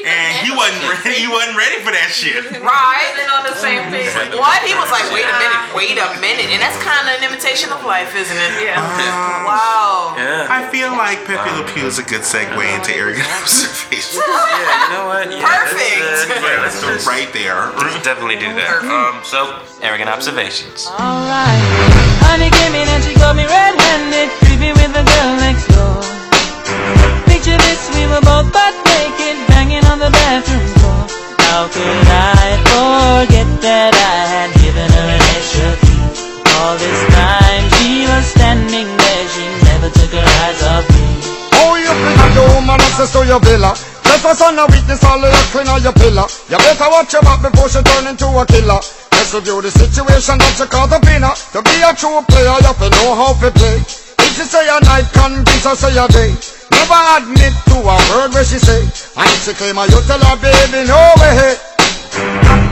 [0.09, 2.41] and he wasn't, ready, he wasn't ready for that shit.
[2.69, 3.09] Right.
[3.17, 4.09] Been on the same page.
[4.33, 4.61] What?
[4.65, 6.49] He was like, wait a minute, wait a minute.
[6.49, 8.65] And that's kind of an imitation of life, isn't it?
[8.65, 8.81] Yeah.
[9.45, 10.13] Wow.
[10.17, 10.45] yeah.
[10.49, 14.21] I feel like Pepe Le Pew is a good segue into arrogant observation.
[14.25, 14.89] yeah.
[14.89, 15.29] You know what?
[15.29, 16.01] Yeah, Perfect.
[16.01, 17.69] That's, uh, yeah, let's, let's right there.
[18.01, 18.81] definitely do that.
[18.89, 19.21] Um.
[19.25, 20.85] So, arrogant observations.
[20.89, 21.61] Alright.
[22.25, 23.98] Honey came in and she got me red-handed,
[24.39, 25.99] creepy with the girl next door.
[27.27, 31.03] Picture this, we were both butt naked, banging on the bathroom floor.
[31.49, 36.03] How could I forget that I had given her an extra key?
[36.59, 41.07] All this time she was standing there, she never took her eyes off me.
[41.59, 43.73] Oh, you bring a your woman access to your villa.
[44.19, 46.27] Just a son of witness all of your clean on your pillar.
[46.51, 48.83] You better watch your back before she turn into a killer.
[49.15, 51.31] Let's review the situation that you up in her.
[51.55, 53.79] To be a true player, you have to know how to play.
[53.79, 56.35] If she say a night, convince her say a day.
[56.67, 58.83] Never admit to a word where she say.
[58.91, 61.55] If she claim her, you tell her, baby, no way.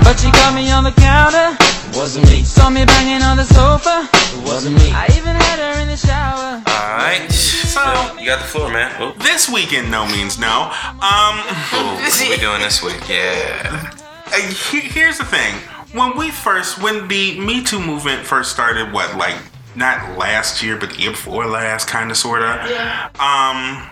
[0.03, 1.55] But she got me on the counter.
[1.93, 2.43] Wasn't me.
[2.43, 4.07] Saw me banging on the sofa.
[4.45, 4.91] Wasn't me.
[4.91, 6.61] I even had her in the shower.
[6.65, 7.29] All right.
[7.31, 7.81] So
[8.19, 8.95] you got the floor, man.
[8.99, 10.71] Oh, This weekend, no means no.
[10.71, 12.97] Um, what are we doing this week?
[13.09, 13.91] Yeah.
[14.71, 15.55] here's the thing.
[15.93, 19.35] When we first, when the Me Too movement first started, what, like,
[19.75, 22.69] not last year, but the year before last, kind of, sort of.
[22.69, 23.09] Yeah.
[23.19, 23.89] Um,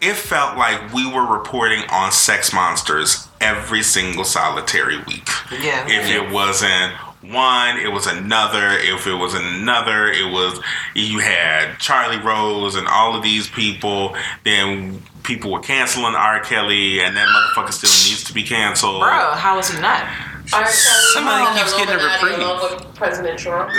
[0.00, 5.28] it felt like we were reporting on sex monsters every single solitary week.
[5.60, 5.86] Yeah.
[5.88, 8.70] If it wasn't one, it was another.
[8.78, 10.60] If it was another, it was
[10.94, 14.16] you had Charlie Rose and all of these people.
[14.44, 16.40] Then people were canceling R.
[16.40, 19.02] Kelly, and that motherfucker still needs to be canceled.
[19.02, 20.04] Bruh, how is he not?
[20.52, 20.62] R.
[20.62, 22.38] Kelly Somebody keeps getting a reprieve.
[22.38, 23.70] along with President Trump.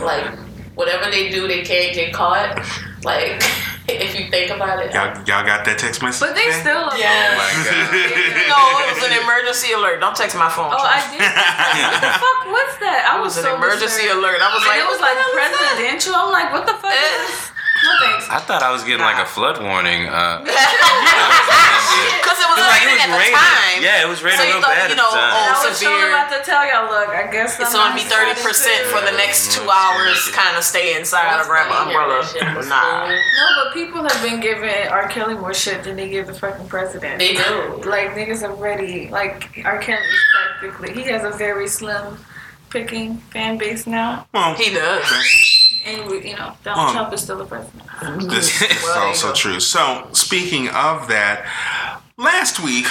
[0.00, 0.38] like
[0.74, 2.64] whatever they do, they can't get caught.
[3.04, 3.42] Like
[3.88, 4.94] if you think about it.
[4.94, 6.22] Y'all, y'all got that text message?
[6.22, 6.62] But they today?
[6.62, 6.98] still alone.
[7.02, 7.34] Yeah.
[7.34, 7.90] my God.
[8.52, 9.98] No, it was an emergency alert.
[10.00, 10.70] Don't text my phone.
[10.70, 11.18] Oh, I did.
[11.18, 13.00] what the fuck was that?
[13.10, 14.22] I It was, was an so emergency disturbed.
[14.22, 14.38] alert.
[14.38, 16.14] I was And like, it was like presidential.
[16.14, 16.92] I'm like, what the fuck?
[16.94, 17.50] is this?
[17.82, 18.30] No thanks.
[18.30, 20.06] I thought I was getting like a flood warning.
[20.06, 20.46] Uh,
[22.22, 23.38] because it was It like it raining was at the raining.
[23.38, 23.78] time.
[23.82, 25.32] Yeah, it was raining So you real thought, bad you at know, the time.
[25.32, 26.08] oh, And I was severe.
[26.12, 29.14] about to tell y'all, look, I guess It's I'm gonna be thirty percent for the
[29.16, 30.18] next two hours.
[30.32, 32.22] Kind of stay inside or grab an umbrella.
[32.68, 33.08] Nah.
[33.08, 35.08] No, but people have been giving R.
[35.08, 37.18] Kelly more shit than they give the fucking president.
[37.18, 37.82] They do.
[37.84, 39.08] Like niggas are ready.
[39.08, 39.78] Like R.
[39.78, 42.16] Kelly is practically he has a very slim
[42.70, 45.51] picking fan base now, Well, He does.
[45.84, 47.82] And we, you know Donald Well, Trump is still the president.
[48.30, 49.60] This is Well, also true.
[49.60, 51.46] So, speaking of that,
[52.16, 52.86] last week,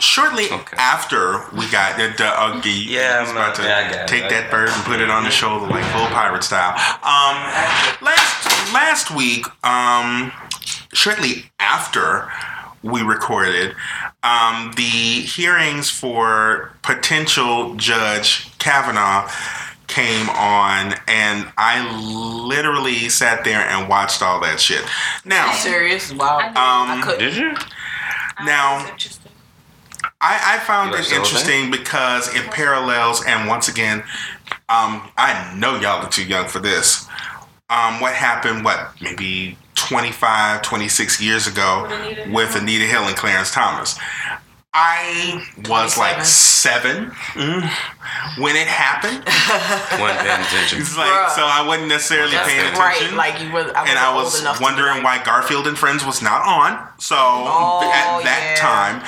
[0.00, 0.76] shortly Okay.
[0.78, 4.00] after we got the, the okay, Yeah, he's I'm about not- to yeah, I got
[4.02, 4.08] it.
[4.08, 6.72] take that bird and put it on his shoulder like full pirate style.
[7.02, 7.36] Um,
[8.04, 10.32] last last week, um,
[10.92, 12.30] shortly after
[12.82, 13.76] we recorded,
[14.24, 19.28] um, the hearings for potential Judge Kavanaugh
[19.92, 21.86] came on, and I
[22.46, 24.82] literally sat there and watched all that shit.
[25.24, 26.12] Now, Serious?
[26.12, 26.38] Wow.
[26.38, 27.20] um, I couldn't.
[27.20, 27.54] Did you?
[28.44, 28.94] Now-
[30.24, 33.98] I, I found You it watched the interesting because it parallels, and once again,
[34.68, 37.06] um, I know y'all are too young for this.
[37.68, 42.34] Um, what happened, what, maybe 25, 26 years ago With Anita Hill.
[42.34, 43.98] with Anita Hill and Clarence Thomas.
[44.74, 47.62] I was like seven mm,
[48.38, 49.18] when it happened.
[50.00, 50.78] Wasn't paying attention.
[50.96, 52.96] Like, so I wasn't necessarily That's paying right.
[52.96, 53.16] attention.
[53.16, 53.70] Like you were.
[53.76, 56.88] I and I was wondering like, why Garfield and Friends was not on.
[57.02, 58.62] So Oh, at that yeah.
[58.62, 59.02] time,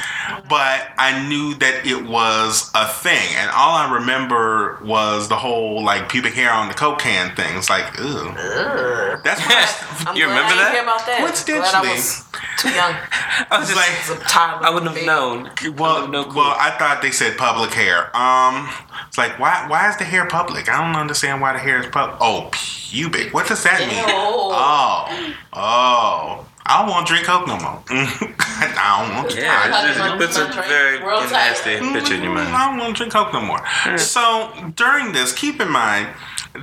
[0.49, 5.85] but I knew that it was a thing, and all I remember was the whole
[5.85, 7.57] like pubic hair on the coke can thing.
[7.57, 9.21] It's like, ooh, Ugh.
[9.23, 10.73] that's what I, I'm You glad remember I didn't that?
[10.75, 11.19] Hear about that.
[11.21, 11.71] Coincidentally.
[11.71, 12.25] Glad I was
[12.59, 12.95] too young.
[13.51, 14.67] I was was just like, As a toddler.
[14.67, 15.51] I wouldn't have known.
[15.77, 16.43] well, no clue.
[16.43, 18.11] well, I thought they said public hair.
[18.17, 18.69] Um,
[19.07, 20.69] it's like, why, why is the hair public?
[20.69, 22.17] I don't understand why the hair is public.
[22.21, 23.33] Oh, pubic.
[23.33, 24.03] What does that mean?
[24.09, 26.47] Oh, oh.
[26.67, 27.83] I don't want to drink Coke no more.
[27.91, 29.37] I don't want to.
[29.41, 32.57] Yeah, it just puts a drink very nasty picture in your Mm, mind.
[32.57, 33.61] I don't want to drink Coke no more.
[33.99, 36.09] So during this, keep in mind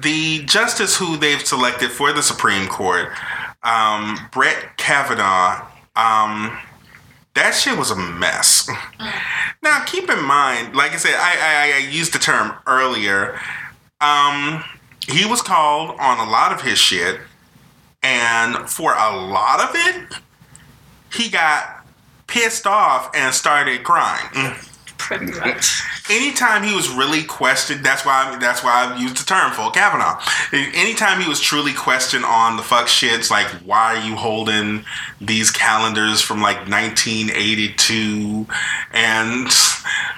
[0.02, 3.10] the justice who they've selected for the Supreme Court,
[3.64, 5.68] um, Brett Kavanaugh.
[5.96, 6.58] Um,
[7.36, 8.70] that shit was a mess.
[9.64, 13.40] Now, keep in mind, like I said, I, I, I used the term earlier.
[14.02, 14.64] Um,
[15.08, 17.20] he was called on a lot of his shit,
[18.04, 20.20] and for a lot of it,
[21.14, 21.86] he got
[22.28, 24.56] pissed off and started crying.
[24.98, 25.82] Pretty much.
[26.10, 30.22] Anytime he was really questioned, that's why that's why I used the term full Kavanaugh.
[30.54, 34.86] Anytime he was truly questioned on the fuck shits, like why are you holding
[35.20, 38.46] these calendars from like 1982,
[38.94, 39.48] and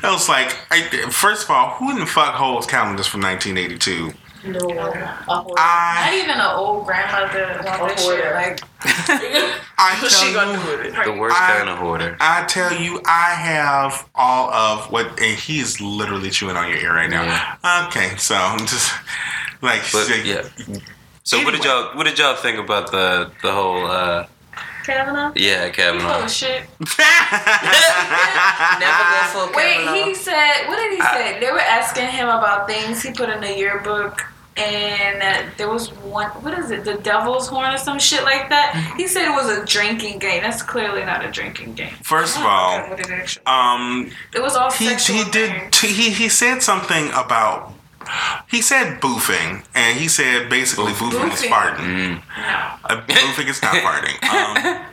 [0.04, 4.14] I was like, I, first of all, who in the fuck holds calendars from 1982?
[4.46, 4.60] No.
[4.60, 8.00] A whole- I Not even an old grandmother want that shit.
[8.00, 8.34] hoarder.
[8.36, 8.62] Like
[9.78, 11.04] I What's she tell gonna you, do with it?
[11.06, 12.18] The worst I- kind of hoarder.
[12.20, 16.78] I tell you, I have all of what, and he is literally chewing on your
[16.78, 17.58] ear right now.
[17.88, 18.92] Okay, so I'm just
[19.62, 20.44] like, But yeah.
[21.24, 21.66] So what did Anyway.
[21.66, 24.26] y'all what did y'all think about the the whole uh
[24.86, 25.32] Kavanaugh.
[25.38, 26.26] yeah He full Kavanaugh?
[26.26, 26.64] of shit.
[28.80, 29.94] Never go full Wait, Kavanaugh.
[30.06, 31.40] he said, what did he say?
[31.40, 34.22] They were asking him about things he put in the yearbook,
[34.58, 38.94] and there was one, what is it, the devil's horn or some shit like that?
[38.98, 40.44] He said it was a drinking game.
[40.44, 41.94] That's clearly not a drinking game.
[42.04, 46.30] First of all, know what it um, it was all he he did he he
[46.30, 47.74] said something about
[48.50, 51.50] he said boofing, and he said basically boofing, is Boofing.
[51.50, 52.20] farting.
[52.20, 52.22] Mm.
[52.84, 54.18] Uh, boofing is not farting.
[54.34, 54.86] Um,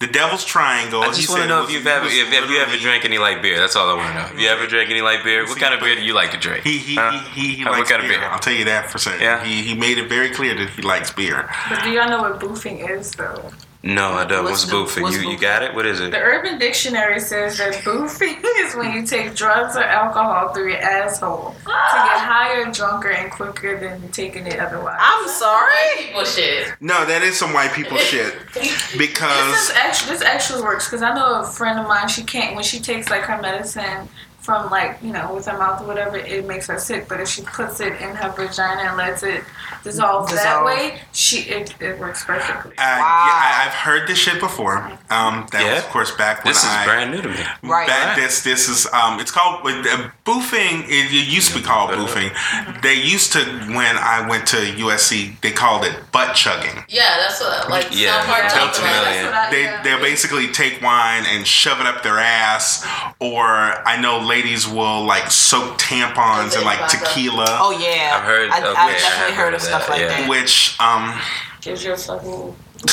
[0.00, 1.02] the devil's triangle.
[1.02, 2.76] I he just want said to know was- if you've ever if, if you ever
[2.78, 3.58] drank any light beer.
[3.58, 4.20] That's all I want to know.
[4.28, 5.42] Have you ever drank any light beer?
[5.44, 6.64] What See, kind of beer do you like to drink?
[6.64, 7.10] He he, Huh?
[7.34, 8.18] he, he, he What likes kind of beer.
[8.20, 8.28] beer?
[8.28, 9.20] I'll tell you that for certain.
[9.20, 9.44] Yeah.
[9.44, 11.48] He he made it very clear that he likes beer.
[11.68, 13.50] But do y'all know what boofing is, though?
[13.82, 14.44] No, I don't.
[14.44, 15.02] What's What's, the- boofing?
[15.02, 15.72] what's you you got it?
[15.72, 16.10] What is it?
[16.10, 20.78] The Urban Dictionary says that boofing is when you take drugs or alcohol through your
[20.78, 22.24] asshole to get ah.
[22.28, 24.98] higher, drunker, and quicker than taking it otherwise.
[25.00, 25.74] I'm sorry.
[25.98, 26.74] People shit.
[26.80, 28.34] No, that is some white people shit.
[28.54, 32.08] This Because is actually this actually works because I know a friend of mine.
[32.08, 34.08] She can't when she takes like her medicine
[34.48, 37.06] from like you know with her mouth or whatever, it makes her sick.
[37.06, 39.44] But if she puts it in her vagina and lets it
[39.84, 42.72] dissolve, that way, she it, it works perfectly.
[42.72, 44.78] Uh, yeah, I, I've heard this shit before.
[45.10, 45.78] Um, that was, Yeah?
[45.78, 46.84] of course, back when This is I.
[46.86, 47.42] brand new to me.
[47.62, 47.86] Right.
[47.88, 50.84] That, this this is um it's called uh, boofing.
[50.88, 52.32] It, it used to be called boofing.
[52.80, 53.40] They used to
[53.76, 55.38] when I went to USC.
[55.42, 56.84] They called it butt chugging.
[56.88, 59.04] Yeah, that's what like Yeah, South Park that's about.
[59.04, 59.82] what I, They yeah.
[59.82, 62.84] they basically take wine and shove it up their ass,
[63.20, 68.16] or I know ladies will like soak tampons in like tequila, Oh yeah.
[68.16, 70.08] I've heard- I, okay, I've I definitely heard heard of of stuff that, like yeah.
[70.20, 70.28] that.
[70.30, 71.20] which um
[71.60, 72.54] Gives you a fucking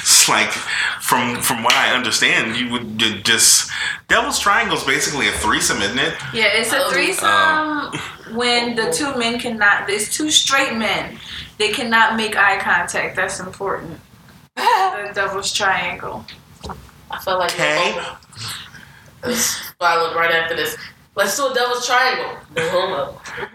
[0.00, 0.50] it's like
[1.00, 3.70] from from what I understand, you would you just
[4.08, 6.14] Devil's Triangle is basically a threesome, isn't it?
[6.32, 6.90] Yeah, it's a Oh.
[6.90, 9.86] threesome when the two men cannot.
[9.86, 11.18] There's two straight men.
[11.58, 13.16] They cannot make eye contact.
[13.16, 14.00] That's important.
[14.56, 16.24] the devil's triangle.
[17.10, 17.92] I felt like Okay.
[17.94, 18.18] no homo.
[19.24, 20.76] It's followed right after this.
[21.16, 22.36] Let's do a devil's triangle.
[22.56, 23.20] No homo.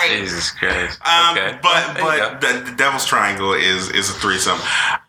[0.00, 0.08] right.
[0.10, 0.98] Jesus Christ.
[1.06, 1.58] Um, okay.
[1.62, 4.58] But but the, the Devil's Triangle is is a threesome.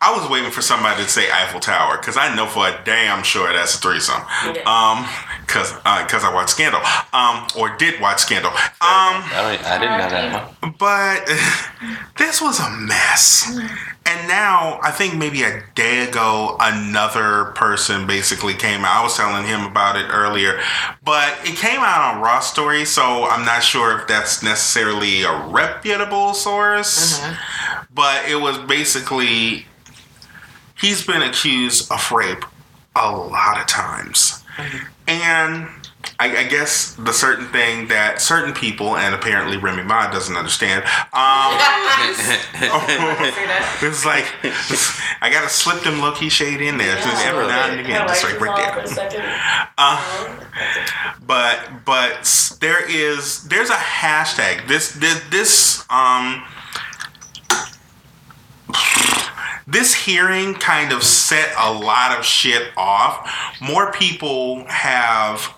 [0.00, 3.22] I was waiting for somebody to say Eiffel Tower because I know for a damn
[3.22, 4.20] sure that's a threesome.
[4.54, 4.62] Yeah.
[4.66, 5.08] Um,
[5.46, 6.80] because because I watched Scandal.
[7.12, 8.50] Um, or did watch Scandal.
[8.50, 10.74] Um, I, I didn't know that one.
[10.78, 11.26] but
[12.18, 13.58] this was a mess.
[14.04, 19.00] And now I think maybe a day ago another person basically came out.
[19.00, 20.60] I was telling him about it earlier,
[21.04, 25.46] but it came out on Raw Story, so I'm not sure if that's necessarily a
[25.46, 27.20] reputable source.
[27.20, 27.94] Mm-hmm.
[27.94, 29.66] But it was basically
[30.80, 32.44] he's been accused of rape
[32.96, 34.42] a lot of times.
[34.56, 34.86] Mm-hmm.
[35.08, 35.68] And
[36.18, 40.84] I, I guess the certain thing that certain people, and apparently Remy Ma doesn't understand,
[40.84, 40.90] um,
[43.82, 44.24] it's like
[45.20, 48.24] I gotta slip them low key shade in there just every now and again, just
[48.24, 48.84] like right there.
[49.78, 50.38] Uh,
[51.26, 54.68] but but there is there's a hashtag.
[54.68, 56.44] This this this um
[59.66, 63.30] this hearing kind of set a lot of shit off.
[63.60, 65.54] More people have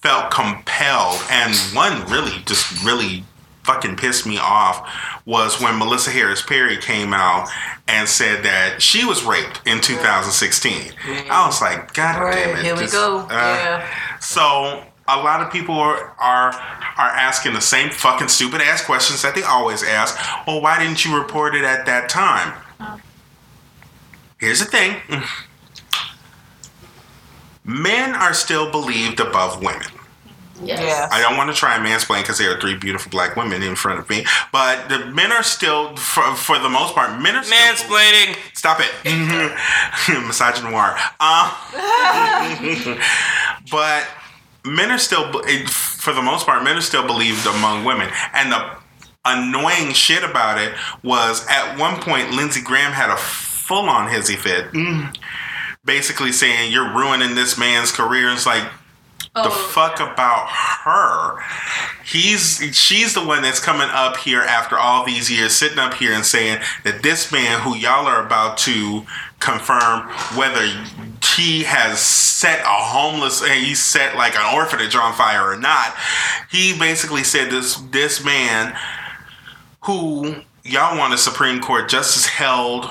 [0.00, 3.24] felt compelled, and one really just really
[3.64, 4.88] fucking pissed me off
[5.26, 7.48] was when Melissa Harris Perry came out
[7.86, 10.92] and said that she was raped in 2016.
[11.30, 12.64] I was like, God Right, damn it!
[12.64, 13.18] here we this- go.
[13.20, 14.18] uh, yeah.
[14.20, 19.22] so a lot of people are, are are asking the same fucking stupid ass questions
[19.22, 20.16] that they always ask.
[20.46, 22.54] Well, why didn't you report it at that time?
[24.38, 24.96] Here's the thing.
[27.68, 29.86] Men are still believed above women.
[30.62, 30.80] Yes.
[30.80, 31.06] Yeah.
[31.12, 33.76] I don't want to try and mansplain because there are three beautiful black women in
[33.76, 37.42] front of me, but the men are still, for, for the most part, men are
[37.42, 38.36] still Mansplaining.
[38.54, 38.90] Stop it.
[39.04, 40.96] Misogynoir.
[41.20, 42.98] Um,
[43.70, 44.08] but
[44.64, 45.30] men are still,
[45.68, 48.08] for the most part, men are still believed among women.
[48.32, 48.70] And the
[49.26, 54.36] annoying shit about it was at one point, Lindsey Graham had a full on hissy
[54.36, 54.72] fit.
[54.72, 55.14] Mm.
[55.88, 58.30] Basically saying, You're ruining this man's career.
[58.30, 58.70] It's like,
[59.34, 61.42] the Oh, fuck about her?
[62.04, 66.12] He's she's the one that's coming up here after all these years, sitting up here
[66.12, 69.04] and saying that this man, who y'all are about to
[69.40, 70.66] confirm whether
[71.36, 75.94] he has set a homeless, and he set like an orphanage on fire or not,
[76.50, 78.76] he basically said this this man
[79.82, 82.90] who y'all want a Supreme Court justice held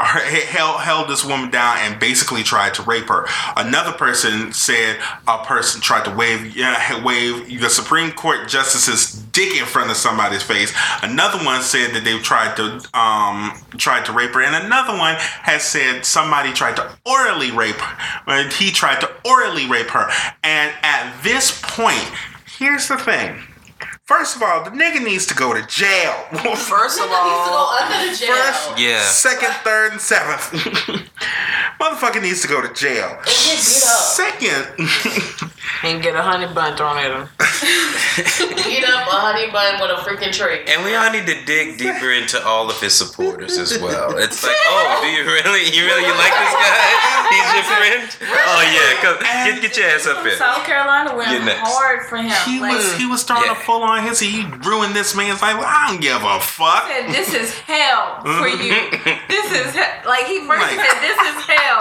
[0.00, 3.26] held, held this woman down and basically tried to rape her.
[3.56, 9.56] Another person said a person tried to wave yeah, wave the Supreme Court justice's dick
[9.56, 10.74] in front of somebody's face.
[11.02, 15.14] Another one said that they tried to um tried to rape her, and another one
[15.18, 18.32] has said somebody tried to orally rape her.
[18.32, 20.10] And he tried to orally rape her.
[20.42, 22.08] And at this point,
[22.58, 23.42] here's the thing.
[24.10, 26.10] First of all, the nigga needs to go to jail.
[26.56, 28.34] First of Needs to go all, under the jail.
[28.34, 29.00] First, Yeah.
[29.02, 30.50] second, third, and seventh.
[31.80, 33.06] Motherfucker needs to go to jail.
[33.08, 34.02] And get beat up.
[34.18, 34.66] Second,
[35.82, 37.28] And get a honey bun thrown at him.
[37.38, 40.60] Beat up a honey bun with a freaking tree.
[40.66, 44.18] And we all need to dig deeper into all of his supporters as well.
[44.18, 46.82] It's like, oh, do you really, you really, you like this guy?
[47.30, 48.02] He's your friend?
[48.28, 50.36] Oh yeah, come get, get your ass up here.
[50.36, 51.60] South Carolina went You're next.
[51.62, 52.30] hard for him.
[52.44, 53.52] he like, was he was throwing Yeah.
[53.52, 54.28] a full on hissy.
[54.30, 55.56] He ruined this man's life.
[55.58, 56.88] I don't give a fuck.
[56.88, 58.74] said, "This is hell for you.
[59.28, 60.08] this is he-.
[60.08, 61.80] like he first Like- said, "This is hell,"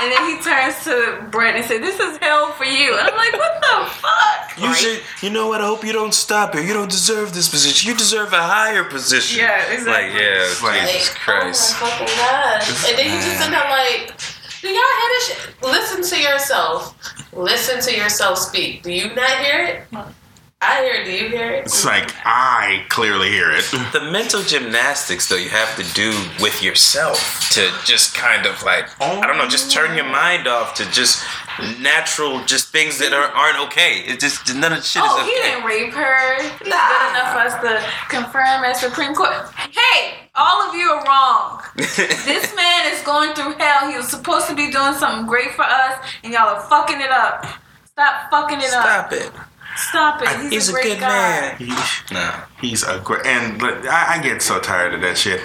[0.00, 3.16] and then he turns to Brett and said, "This is hell for you." And I'm
[3.16, 5.60] like, "What the fuck?" You should, you know what?
[5.62, 6.66] I hope you don't stop it.
[6.66, 7.90] You don't deserve this position.
[7.90, 9.38] You deserve a higher position.
[9.40, 9.92] Yeah, exactly.
[9.92, 11.76] Like, yeah, Like, Jesus Christ.
[11.80, 12.88] Oh my fucking gosh.
[12.90, 14.12] And then he just in there like,
[14.60, 15.62] do y'all hear this shit?
[15.62, 16.94] Listen to yourself.
[17.32, 18.82] Listen to yourself speak.
[18.82, 20.04] Do you not hear it?
[20.62, 21.04] I hear it.
[21.06, 21.64] Do you hear it?
[21.64, 23.64] It's like I clearly hear it.
[23.94, 28.84] The mental gymnastics, though, you have to do with yourself to just kind of like,
[29.00, 31.24] I don't know, just turn your mind off to just
[31.80, 34.00] natural, just things that are, aren't okay.
[34.06, 35.30] It just, none of the shit Oh, is okay.
[35.30, 36.42] he didn't rape her.
[36.42, 39.32] He's good enough for us to confirm at Supreme Court.
[39.56, 41.62] Hey, all of you are wrong.
[41.76, 43.90] this man is going through hell.
[43.90, 47.10] He was supposed to be doing something great for us, and y'all are fucking it
[47.10, 47.46] up.
[47.86, 49.12] Stop fucking it Stop up.
[49.14, 49.40] Stop it.
[49.76, 50.28] Stop it.
[50.42, 51.08] He's, He's a a good guy.
[51.08, 51.56] man.
[51.58, 52.34] He- No.
[52.60, 55.40] He's a great, and but I, I get so tired of that shit.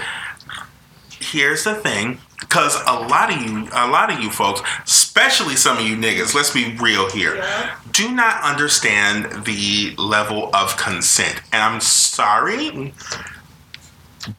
[1.20, 5.78] Here's the thing, because a lot of you, a lot of you folks, especially some
[5.78, 7.44] of you niggas, let's be real here,
[7.92, 11.42] do not understand the level of consent.
[11.52, 12.94] And I'm sorry,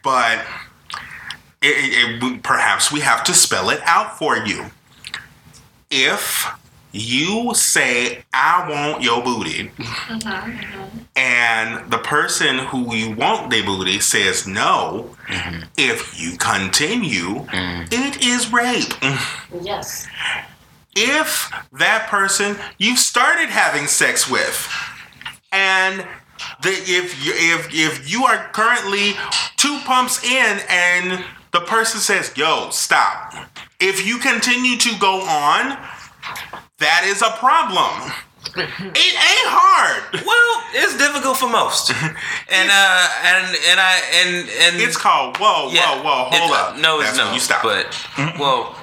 [0.03, 0.45] but
[1.63, 4.67] it, it, it, perhaps we have to spell it out for you.
[5.91, 6.47] If
[6.97, 14.01] you say, "I want your booty," mm-hmm, and the person who you want their booty
[14.01, 15.63] says no, mm-hmm.
[15.77, 17.89] if you continue, mm.
[17.93, 18.95] it is rape.
[19.63, 20.07] Yes.
[20.95, 24.69] If that person you've started having sex with,
[25.53, 26.07] and
[26.63, 29.13] the, if you if if you are currently
[29.57, 33.35] two pumps in and the person says, "Yo, stop,"
[33.81, 35.79] if you continue to go on,
[36.79, 38.13] that is a problem.
[38.57, 40.23] It ain't hard.
[40.25, 45.69] Well, it's difficult for most, and uh, and and I and and It's called whoa,
[45.73, 46.77] yeah, whoa, whoa, hold it- up.
[46.79, 47.33] No, it's no.
[47.33, 47.63] you stop.
[47.63, 47.91] But
[48.39, 48.77] well,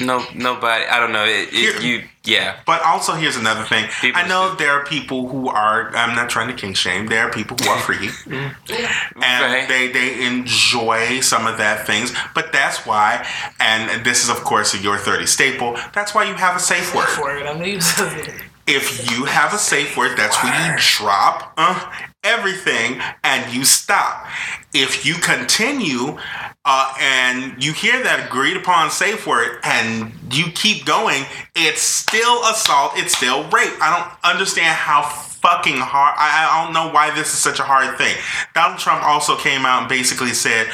[0.00, 0.84] no, nobody.
[0.86, 1.24] I don't know.
[1.24, 2.58] It, it, Here- you, yeah.
[2.66, 3.88] But also, here's another thing.
[4.00, 5.94] People I know should- there are people who are.
[5.96, 7.06] I'm not trying to king shame.
[7.06, 9.22] There are people who are freaky, mm-hmm.
[9.22, 9.68] and Right.
[9.68, 12.12] they they enjoy some of that things.
[12.34, 13.26] But that's why,
[13.60, 15.76] and this is of course a your thirty staple.
[15.92, 17.06] That's why you have a safe word.
[17.20, 18.34] Word, I knew you said it.
[18.66, 21.92] If you have a safe word, that's when you drop uh,
[22.24, 24.26] everything and you stop.
[24.74, 26.18] If you continue
[26.64, 32.42] uh, and you hear that agreed upon safe word and you keep going, it's still
[32.44, 33.72] assault, it's still rape.
[33.80, 35.02] I don't understand how
[35.46, 38.16] fucking hard, I, I don't know why this is such a hard thing.
[38.52, 40.66] Donald Trump also came out and basically said,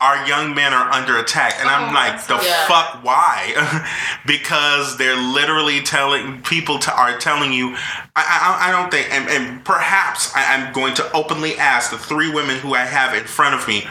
[0.00, 1.54] our young men are under attack.
[1.60, 2.66] And I'm oh, like, the Yeah.
[2.66, 3.88] fuck why?
[4.26, 7.76] because they're literally telling people to are telling you.
[8.16, 11.98] I I, I don't think, and, and perhaps I, I'm going to openly ask the
[11.98, 13.86] three women who I have in front of me.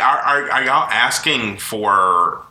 [0.00, 2.42] Are, are, are y'all asking for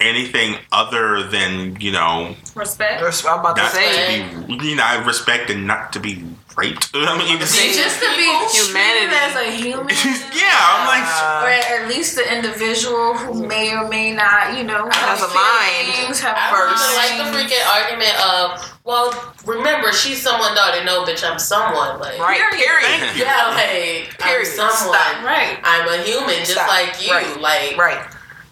[0.00, 3.02] anything other than you know Respect.
[3.02, 4.22] I'm about to not say.
[4.28, 6.24] to be you know respect and not to be
[6.56, 6.90] raped?
[6.94, 9.06] I mean, it's- See, Just to be Humanity.
[9.06, 9.88] treated as a human.
[10.34, 11.06] yeah, I'm like.
[11.06, 15.30] Uh, or at least the individual who may or may not, you know, Has have
[15.30, 19.14] a mind feelings, have I don't like the freaking argument of, well,
[19.46, 20.82] remember, she's someone, daughter.
[20.84, 22.00] No, bitch, I'm someone.
[22.00, 22.82] Like, Right, period.
[22.82, 23.22] Thank you.
[23.24, 24.48] Yeah, like, Period.
[24.48, 24.98] I'm someone.
[24.98, 25.24] Stop.
[25.24, 25.58] Right.
[25.62, 26.68] I'm a human, just Stop.
[26.68, 27.12] like you.
[27.12, 27.40] Right.
[27.40, 28.02] Like, Right.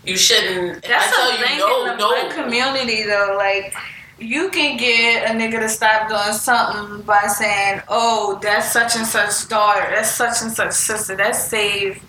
[0.09, 0.83] You shouldn't.
[0.83, 2.09] That's I tell the you, thing no, in the no.
[2.09, 3.75] black community though, like
[4.19, 9.07] you can get a nigga to stop doing something by saying, "Oh, that's such and
[9.07, 12.03] such daughter, that's such and such sister." That saved.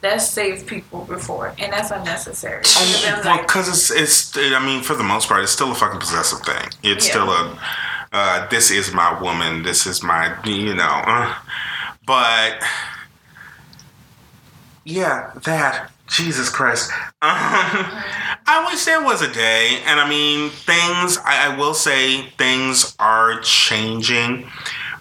[0.00, 2.56] That saved people before, and that's unnecessary.
[2.56, 4.36] And then, Well, like, because it's it's.
[4.36, 6.68] I mean, for the most part, it's still a fucking possessive thing.
[6.82, 7.12] It's Yeah.
[7.12, 7.58] still a.
[8.12, 9.62] Uh, this is my woman.
[9.62, 10.34] This is my.
[10.44, 11.02] You know.
[11.06, 11.34] Uh,
[12.06, 12.62] but.
[14.84, 15.90] Yeah, that.
[16.06, 16.90] Jesus Christ.
[16.90, 16.98] Um,
[18.46, 21.18] I wish there was a day, and I mean, things.
[21.18, 24.50] I, I will say things are changing.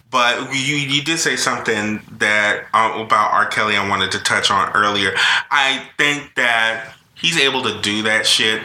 [0.10, 3.48] But you you did say something that uh, about R.
[3.48, 5.12] Kelly I wanted to touch on earlier.
[5.16, 8.62] I think that he's able to do that shit,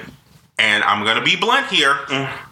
[0.59, 1.95] and I'm gonna be blunt here.
[1.95, 2.48] Mm.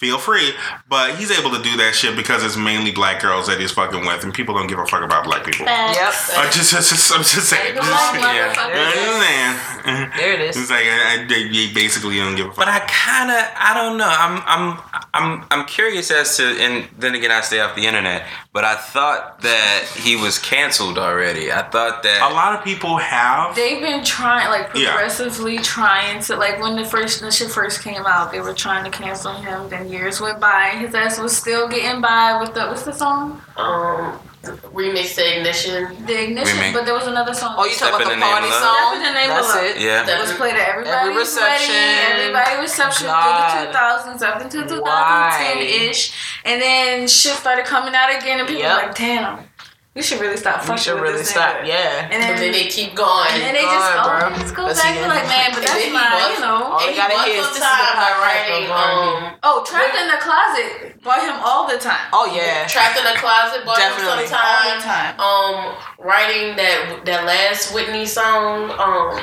[0.00, 0.54] Feel free.
[0.88, 4.00] But he's able to do that shit because it's mainly black girls that he's fucking
[4.06, 5.66] with, and people don't give a fuck about black people.
[5.66, 6.12] Yep.
[6.36, 7.74] I'm just, just, just, I'm just saying.
[7.74, 8.54] Black Yeah.
[8.54, 9.20] motherfuckers.
[9.20, 10.10] Man.
[10.16, 10.56] There it is.
[10.56, 12.56] It's like I, I, they basically don't give a fuck.
[12.64, 14.08] But I kind of, I don't know.
[14.08, 14.78] I'm, I'm,
[15.14, 18.26] I'm, I'm curious as to, and then again, I stay off the internet.
[18.52, 21.52] But I thought that he was canceled already.
[21.52, 22.20] I thought that.
[22.30, 23.54] a lot of people have.
[23.54, 24.90] They've been trying, like Yeah.
[24.92, 28.84] progressively trying to, like when the first the shit first came out, they were trying
[28.84, 29.68] to cancel him.
[29.68, 33.40] Then years went by, his ass was still getting by with the what's the song?
[33.56, 34.18] Um,
[34.72, 36.06] remix the ignition.
[36.06, 36.56] The ignition.
[36.56, 36.72] Remake.
[36.74, 37.56] But there was another song.
[37.58, 38.76] Oh, you Step talking about the the party song?
[38.76, 39.64] Step in the Name of That's Love.
[39.64, 39.80] it.
[39.82, 40.02] yeah.
[40.04, 41.74] That was played at everybody's Every reception.
[41.74, 43.20] wedding, everybody reception God.
[43.52, 46.12] through the 2000s, up until 2010 ish,
[46.46, 48.80] and then shit started coming out again, and people Yep.
[48.80, 49.49] were like, "Damn,
[49.94, 51.66] we should really stop We should with really this stop.
[51.66, 52.06] Yeah.
[52.06, 53.26] And But then then, they keep going.
[53.34, 54.30] and then they just oh, bro.
[54.38, 54.94] let's go But back.
[54.94, 56.62] see, like, man, but that's my, was- you know.
[56.62, 58.22] All and you he gotta was hear is on this is the time by Pied
[58.22, 59.26] writing Piper of R&B.
[59.26, 60.70] um, Oh, trapped in the closet
[61.02, 62.06] bought him all the time.
[62.12, 62.66] Oh yeah.
[62.68, 64.26] Trapped in the Closet, bought him Definitely.
[64.26, 64.44] sometime.
[64.52, 65.12] All the time.
[65.18, 69.16] Um, writing that that last Whitney song, um,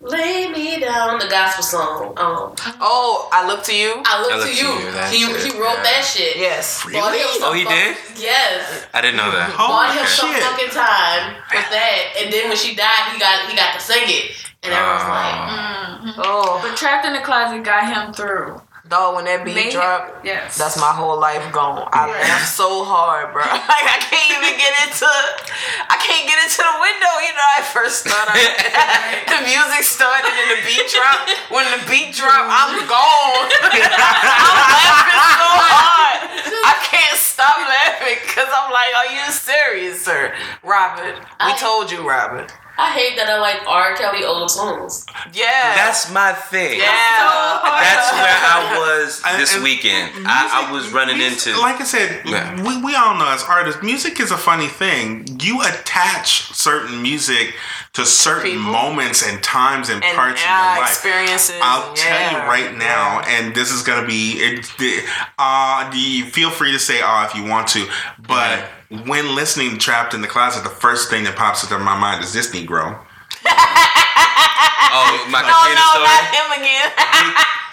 [0.00, 2.14] "Lay Me Down," the gospel song.
[2.16, 4.00] Um, Oh, I look to you.
[4.06, 5.28] I look I to Look to you.
[5.28, 5.82] You, he he wrote yeah.
[5.82, 6.36] that shit.
[6.36, 6.84] Yes.
[6.84, 7.96] Bought him some Oh, he fuck- did?
[8.20, 8.86] Yes.
[8.94, 9.56] I didn't know that.
[9.56, 10.42] Bought Holy him some shit.
[10.42, 14.04] fucking time with that, and then when she died, he got he got to sing
[14.06, 18.62] it, and I everyone's like, Uh, Oh, But trapped in the closet got him through.
[18.88, 20.56] Dog, when that beat Made him- dropped, Yes.
[20.56, 21.88] that's my whole life gone.
[21.92, 23.42] I laughed so hard, bro.
[23.48, 27.12] Like I can't even get into, I can't get into the window.
[27.20, 28.40] You know, I first started,
[29.30, 31.28] the music started and the beat dropped.
[31.52, 33.48] When the beat dropped, I'm gone.
[33.68, 36.18] I'm laughing so hard.
[36.64, 40.32] I can't stop laughing because I'm like, are you serious, sir?
[40.64, 42.52] Robert, we I- told you, Robert.
[42.80, 43.96] I hate that I like R.
[43.96, 45.04] Kelly old songs.
[45.34, 45.74] Yeah.
[45.74, 46.78] That's my thing.
[46.78, 47.58] yeah.
[47.82, 50.12] That's where I was And- this and weekend.
[50.26, 51.60] I, I was running Music- into.
[51.60, 52.54] like I said, Yeah.
[52.62, 55.26] we, we all know as artists, music is a funny thing.
[55.40, 57.54] You attach certain music
[57.98, 58.70] to certain People.
[58.72, 60.90] moments and times and, and parts uh, of your life.
[60.90, 61.56] experiences.
[61.62, 63.28] I'll tell you right now, yeah.
[63.42, 64.34] and this is gonna be.
[64.38, 65.02] It, the-
[65.38, 67.86] uh, you feel free to say "ah" if you want to,
[68.26, 68.64] but
[69.04, 72.22] when listening to "Trapped in the Closet," the first thing that pops into my mind
[72.24, 72.98] is this Negro.
[73.46, 76.06] oh, my No, Katrina no, story.
[76.06, 76.88] not him again.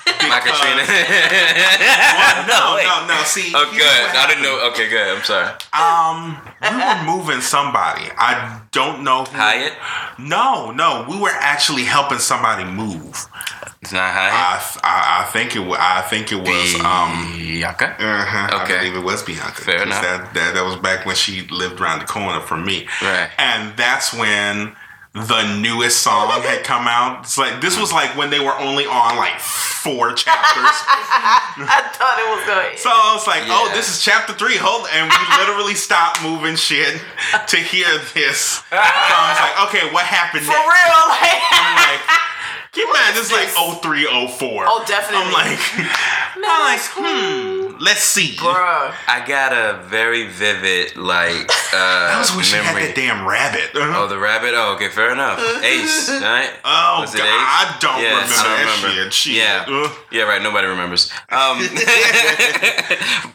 [0.06, 0.84] My Katrina.
[2.47, 3.24] no, no, no.
[3.26, 4.16] See, Oh, good.
[4.16, 4.68] I didn't know.
[4.72, 5.18] Okay, good.
[5.18, 5.47] I'm sorry.
[5.74, 8.10] Um, we were moving somebody.
[8.18, 9.36] I don't know who.
[9.38, 9.74] Hyatt?
[10.20, 13.28] No, no, we were actually helping somebody move.
[13.82, 14.34] It's not Hyatt.
[14.34, 15.60] I, I, I think it.
[15.60, 16.76] wa- I think it was.
[16.76, 17.95] Um, Bianca?
[17.99, 18.76] uh-huh, Okay.
[18.76, 19.62] I believe it was Bianca.
[19.62, 20.01] Fair enough.
[20.01, 22.88] That, that that was back when she lived around the corner from me.
[23.01, 23.30] Right.
[23.38, 24.76] And that's when
[25.16, 27.22] the newest song had come out.
[27.24, 30.76] It's like this was like when they were only on like four chapters.
[31.55, 32.76] I thought it was going.
[32.78, 34.57] So I was like, oh, this is chapter three.
[34.57, 36.99] Hold, and we literally stopped moving shit
[37.47, 38.61] to hear this.
[38.76, 40.68] So I was like, okay, what happened For next?
[40.68, 42.35] real, like.
[42.76, 43.50] I'm keep in mind, this is like
[43.82, 44.66] 03, 04.
[44.68, 45.26] Oh, definitely.
[45.28, 45.60] I'm like,
[46.48, 48.36] I'm like, hmm, let's see.
[48.36, 48.94] Bruh.
[49.08, 52.88] I got a very vivid, like, uh, That was when she had memory.
[52.88, 53.72] that damn rabbit.
[53.74, 54.52] Oh, the rabbit?
[54.54, 55.40] Oh, okay, fair enough.
[55.64, 56.52] Ace, right?
[56.64, 57.32] Oh, Was it God, Ace?
[57.34, 59.04] I don't Yeah, remember I don't that remember.
[59.04, 59.14] shit.
[59.14, 59.34] Shit.
[59.36, 59.66] Yeah.
[59.68, 59.92] Ugh.
[60.12, 60.42] Yeah, right.
[60.42, 61.10] Nobody remembers.
[61.32, 61.60] Um,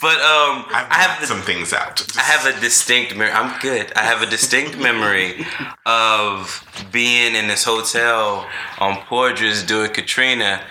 [0.01, 2.05] but um, I've I have got the, some things out.
[2.17, 3.33] I have a distinct memory.
[3.33, 3.93] I'm good.
[3.95, 5.47] I have a distinct memory
[5.87, 8.47] of being in this hotel
[8.79, 8.97] on
[9.31, 10.63] Poydras doing Katrina,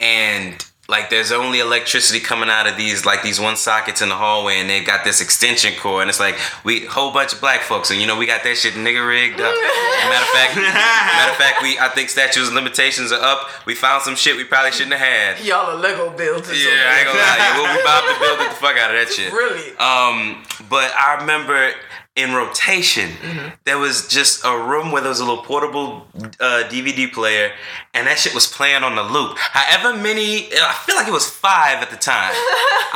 [0.00, 4.14] and like there's only electricity coming out of these like these one sockets in the
[4.14, 7.62] hallway, and they've got this extension cord, and it's like we whole bunch of black
[7.62, 9.54] folks, and you know we got that shit nigga rigged up.
[10.04, 13.48] matter of fact, matter of fact, we I think statutes of limitations are up.
[13.66, 15.44] We found some shit we probably shouldn't have had.
[15.44, 16.62] Y'all are Lego builders.
[16.62, 17.36] Yeah, I ain't gonna lie.
[17.38, 19.32] Yeah, well, we about to build it the fuck out of that shit.
[19.32, 19.70] Really?
[19.80, 21.72] Um, but I remember
[22.16, 23.48] in rotation, Mm-hmm.
[23.64, 26.06] there was just a room where there was a little portable
[26.38, 27.50] uh, DVD player,
[27.92, 29.36] and that shit was playing on the loop.
[29.38, 32.30] However many, I feel like it was five at the time.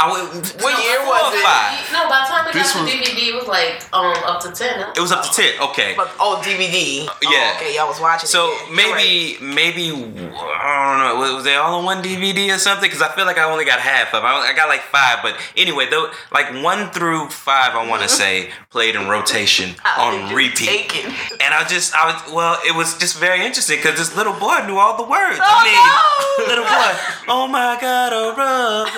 [0.00, 1.42] I would, What year was it?
[1.42, 1.92] Five.
[1.92, 4.40] No, by the time we This got was- the DVD, it was like um up
[4.42, 4.86] to ten.
[4.94, 5.60] It was up to ten.
[5.70, 5.94] Okay.
[5.96, 7.04] But oh, DVD.
[7.06, 7.10] Yeah.
[7.26, 8.28] Oh, okay, y'all was watching.
[8.28, 8.86] So it then.
[8.86, 11.20] You're maybe, maybe I don't know.
[11.20, 12.86] Was, was they all on one DVD or something?
[12.88, 14.22] Because I feel like I only got half of.
[14.22, 18.08] I, I got like five, but anyway, though, like one through five, I want to
[18.22, 20.68] say played in rotation How on repeat.
[20.90, 21.04] take?
[21.40, 24.64] And I just, I was, well, it was just very interesting because this little boy
[24.66, 25.38] knew all the words.
[25.40, 26.48] Oh, I mean, no.
[26.48, 26.92] little boy,
[27.32, 28.88] oh my God, oh rub.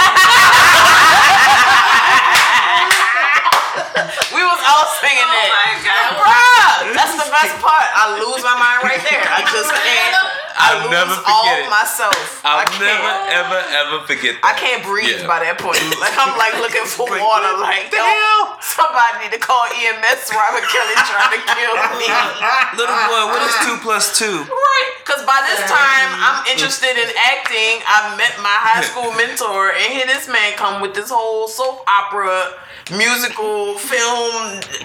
[4.34, 5.50] We was all singing oh that.
[5.50, 6.10] my God.
[6.18, 7.88] Bruh, that's the best part.
[7.94, 9.22] I lose my mind right there.
[9.26, 10.29] I just can't.
[10.60, 11.70] I I'll lose never all forget it.
[11.72, 12.20] myself.
[12.44, 12.84] I'll I can't.
[12.84, 15.30] never, ever, ever forget I can't breathe Yeah.
[15.30, 15.80] by that point.
[16.00, 17.52] Like I'm like looking for Like, water.
[17.60, 18.60] Like the hell?
[18.60, 20.28] somebody need to call EMS.
[20.36, 22.06] Robert Kelly trying to kill me.
[22.76, 24.44] Little boy, what is two plus two?
[24.44, 24.90] Right.
[25.00, 27.80] Because by this time I'm interested in acting.
[27.88, 31.82] I've met my high school mentor, and here this man come with this whole soap
[31.88, 32.60] opera.
[32.90, 34.34] Musical film,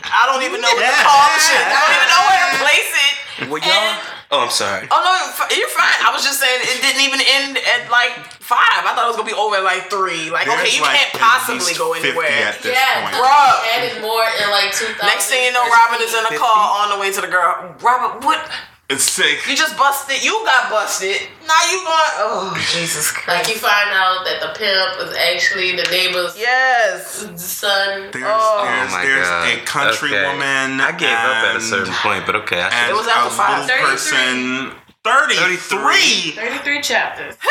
[0.05, 1.57] I don't even know what to call the shit.
[1.57, 3.13] I don't even know where to place it.
[3.49, 4.14] Well, y'all.
[4.31, 4.87] Oh, I'm sorry.
[4.89, 5.13] Oh no,
[5.53, 5.99] you're fine.
[6.01, 8.81] I was just saying it didn't even end at like five.
[8.81, 10.33] I thought it was gonna be over at like three.
[10.33, 12.25] Like okay, you like can't possibly go anywhere.
[12.49, 13.21] at this Yeah, point.
[13.21, 13.53] Bruh.
[13.61, 14.97] he added more in like 2000.
[15.05, 17.77] Next thing you know, Robin is in a car on the way to the girl.
[17.85, 18.41] Robert, what?
[18.87, 19.39] It's sick.
[19.49, 20.23] You just busted.
[20.23, 21.17] You got busted.
[21.47, 22.13] Now you going?
[22.21, 23.27] Oh Jesus Christ!
[23.47, 27.25] Like you find out that the pimp is actually the neighbor's Yes.
[27.41, 28.11] son.
[28.11, 28.61] There's, Oh.
[28.63, 29.47] there's, oh my there's God.
[29.53, 30.23] a country Okay.
[30.27, 30.79] woman.
[30.81, 32.61] I gave up at a certain point, but okay.
[32.61, 33.65] I And It was after a five.
[33.65, 34.71] little person.
[35.03, 36.31] 33.
[36.31, 37.35] 33 chapters.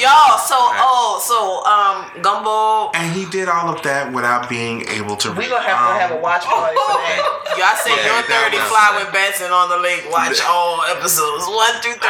[0.00, 2.88] Y'all, so oh, so um, Gumbo.
[2.96, 5.50] And he did all of that without being able to We read.
[5.52, 7.20] gonna have to Um, have a watch party for that.
[7.60, 10.08] Y'all say Yeah, you're 30 was- fly with Benson on the lake.
[10.08, 12.08] Watch all episodes one through 33.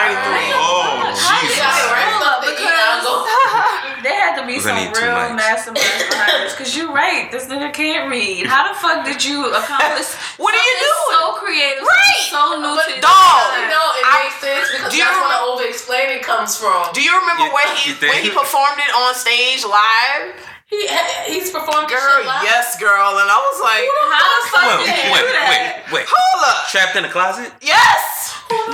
[0.55, 1.59] Oh, You Jesus.
[1.59, 3.03] gotta rest up up, to eat because-
[4.07, 5.38] There had to be some real mics.
[5.38, 6.55] masterminds behind this.
[6.55, 7.30] Because you're right.
[7.30, 8.47] This nigga can't read.
[8.47, 10.11] How the fuck did you accomplish
[10.43, 11.18] What are you something doing?
[11.18, 12.26] so creative, Right.
[12.30, 15.18] so new But to dog, You know, it I- makes sense because Do you that's
[15.18, 16.90] where remember- the over explaining comes from.
[16.95, 20.35] Do you remember You- when he when he performed it on stage live?
[20.66, 20.89] He
[21.28, 22.45] he's performed this Girl, shit live.
[22.45, 25.85] yes, girl, and I was like, How the fuck Wait, did you wait, do that?
[25.93, 26.07] wait, wait.
[26.09, 27.53] hold up, Trapped in a closet?
[27.61, 28.21] yes.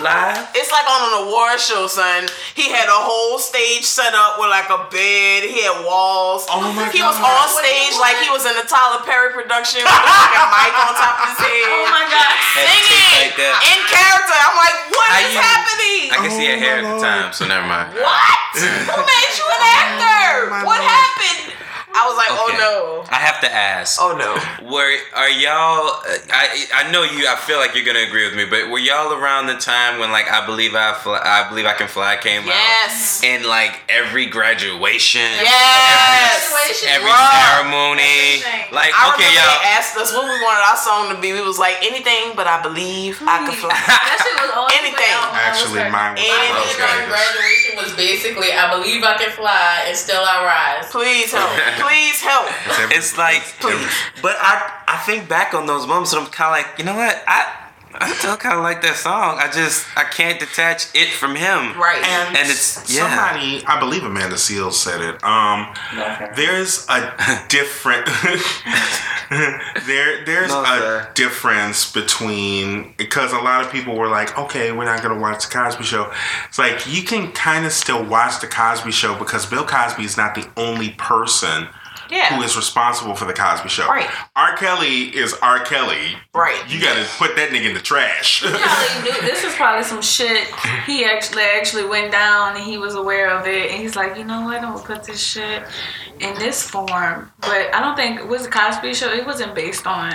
[0.02, 0.48] Live?
[0.54, 2.26] It's like on an award show, son.
[2.54, 5.46] He had a whole stage set up with like a bed.
[5.46, 6.46] He had walls.
[6.50, 9.90] Oh my he was on stage like he was in a Tyler Perry production with
[9.90, 11.66] like a mic on top of his head.
[11.70, 12.30] Oh my god.
[12.54, 13.58] Singing Like that.
[13.74, 14.36] in character.
[14.38, 16.02] I'm like, what How is you- happening?
[16.10, 17.94] I guess he had Oh, hair at the time, so never mind.
[17.94, 18.38] What?
[18.58, 20.46] Who made you an actor?
[20.46, 20.90] Oh my what Lord.
[20.90, 21.57] happened?
[21.94, 22.40] I was like, Okay.
[22.40, 23.04] oh no.
[23.10, 23.98] I have to ask.
[24.00, 24.36] Oh no.
[24.70, 25.98] Were are y'all?
[26.04, 27.26] uh, I I know you.
[27.26, 30.12] I feel like you're gonna agree with me, but were y'all around the time when
[30.12, 32.52] like I believe I fly, I believe I can fly came Yes.
[32.54, 33.20] out, Yes.
[33.24, 36.52] and like every graduation, Yes.
[36.52, 36.88] Graduation.
[36.92, 37.56] every Bruh.
[37.56, 38.74] ceremony, Everything.
[38.74, 39.48] like I okay, y'all.
[39.48, 41.32] they asked us what we wanted our song to be.
[41.32, 43.72] We was like anything, but I believe I can fly.
[43.74, 45.16] That shit was always Anything.
[45.34, 49.96] Actually, mine was And- those My graduation was basically, I believe I can fly and
[49.96, 50.90] still I rise.
[50.92, 51.50] Please help.
[51.80, 52.46] Please help.
[52.92, 53.42] It's like,
[54.22, 56.96] but I I think back on those moments, and I'm kind of like, you know
[56.96, 57.54] what, I
[58.00, 59.38] I still kind of like that song.
[59.40, 61.76] I just I can't detach it from him.
[61.78, 62.02] Right.
[62.04, 63.08] And, And it's- yeah.
[63.08, 65.24] somebody, I believe Amanda Seales said it.
[65.24, 65.72] Um,
[66.36, 68.06] there's a different
[69.86, 71.10] there there's No, a sir.
[71.14, 75.52] difference between because a lot of people were like, okay, we're not gonna watch the
[75.52, 76.12] Cosby Show.
[76.48, 80.16] It's like you can kind of still watch the Cosby Show because Bill Cosby is
[80.16, 81.68] not the only person
[82.10, 82.36] Yeah.
[82.36, 83.86] who is responsible for the Cosby Show.
[83.86, 84.08] Right.
[84.36, 84.56] R.
[84.56, 85.60] Kelly is R.
[85.64, 86.16] Kelly.
[86.34, 86.62] Right.
[86.68, 88.42] You gotta put that nigga in the trash.
[88.42, 90.46] this is probably some shit
[90.86, 94.24] he actually actually went down and he was aware of it and he's like, you
[94.24, 95.62] know what, I'm gonna put this shit
[96.20, 97.30] in this form.
[97.40, 100.12] But I don't think it was the Cosby show, it wasn't based on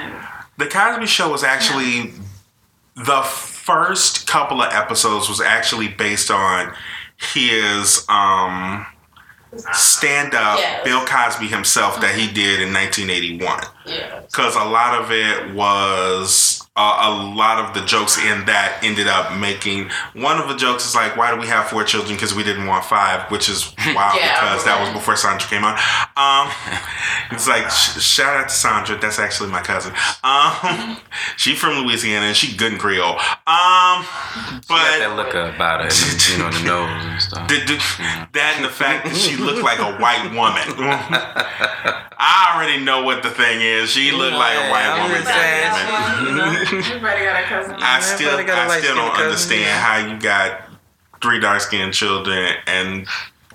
[0.58, 2.14] The Cosby Show was actually
[2.96, 6.74] the first couple of episodes was actually based on
[7.34, 8.86] his um
[9.74, 10.84] stand up Yes.
[10.84, 12.34] Bill Cosby himself that he mm-hmm.
[12.36, 14.22] did in 1981 Yeah.
[14.22, 19.06] because a lot of it was uh, a lot of the jokes in that ended
[19.08, 22.34] up making one of the jokes is like why do we have four children because
[22.34, 25.78] we didn't want five which is wild Yeah, because that was before Sondra came on
[26.18, 26.50] um
[27.32, 29.94] it's like sh- shout out to Sondra that's actually my cousin
[30.24, 30.98] um
[31.38, 34.02] she from Louisiana and she good in Creole um
[34.66, 35.90] Got but that look about her,
[36.34, 37.48] you know, the nose and stuff.
[37.50, 37.78] the, the,
[38.34, 40.64] that and the fact that she looked like a white woman.
[42.18, 43.90] I already know what the thing is.
[43.90, 46.63] She looked like a white I'm woman.
[46.70, 46.90] Just saying, goddammit.
[46.90, 46.96] you know.
[46.96, 47.76] everybody got a cousin.
[47.80, 49.80] I still, Everybody got a I still don't cousin, understand yeah.
[49.80, 50.62] how you got
[51.22, 53.08] three dark skinned children and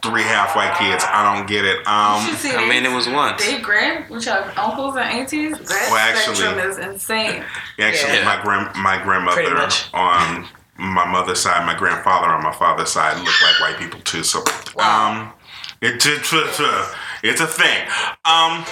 [0.02, 1.04] three half white kids.
[1.06, 1.78] I don't get it.
[1.78, 3.44] Um, I mean, it was once.
[3.44, 5.59] They grand, which are uncles and aunties.
[5.59, 7.44] That Well, actually- spectrum is insane.
[7.80, 8.24] actually, Yeah.
[8.24, 10.46] my grand, my grandmother on
[10.76, 14.22] my mother's side, my grandfather on my father's side looked like white people too.
[14.22, 14.44] So,
[14.78, 15.32] um,
[15.80, 16.88] it, it's a-
[17.22, 17.86] it's a thing.
[18.24, 18.64] Um,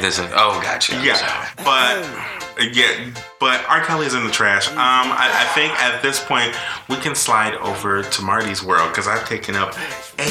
[0.00, 0.96] This is, oh, gotcha.
[0.96, 1.48] I'm Yeah, sorry.
[1.64, 3.80] but yeah, but R.
[3.84, 4.68] Kelly's in the trash.
[4.70, 6.54] Um, I, I think at this point
[6.88, 9.74] we can slide over to Marty's world because I've taken up
[10.18, 10.24] a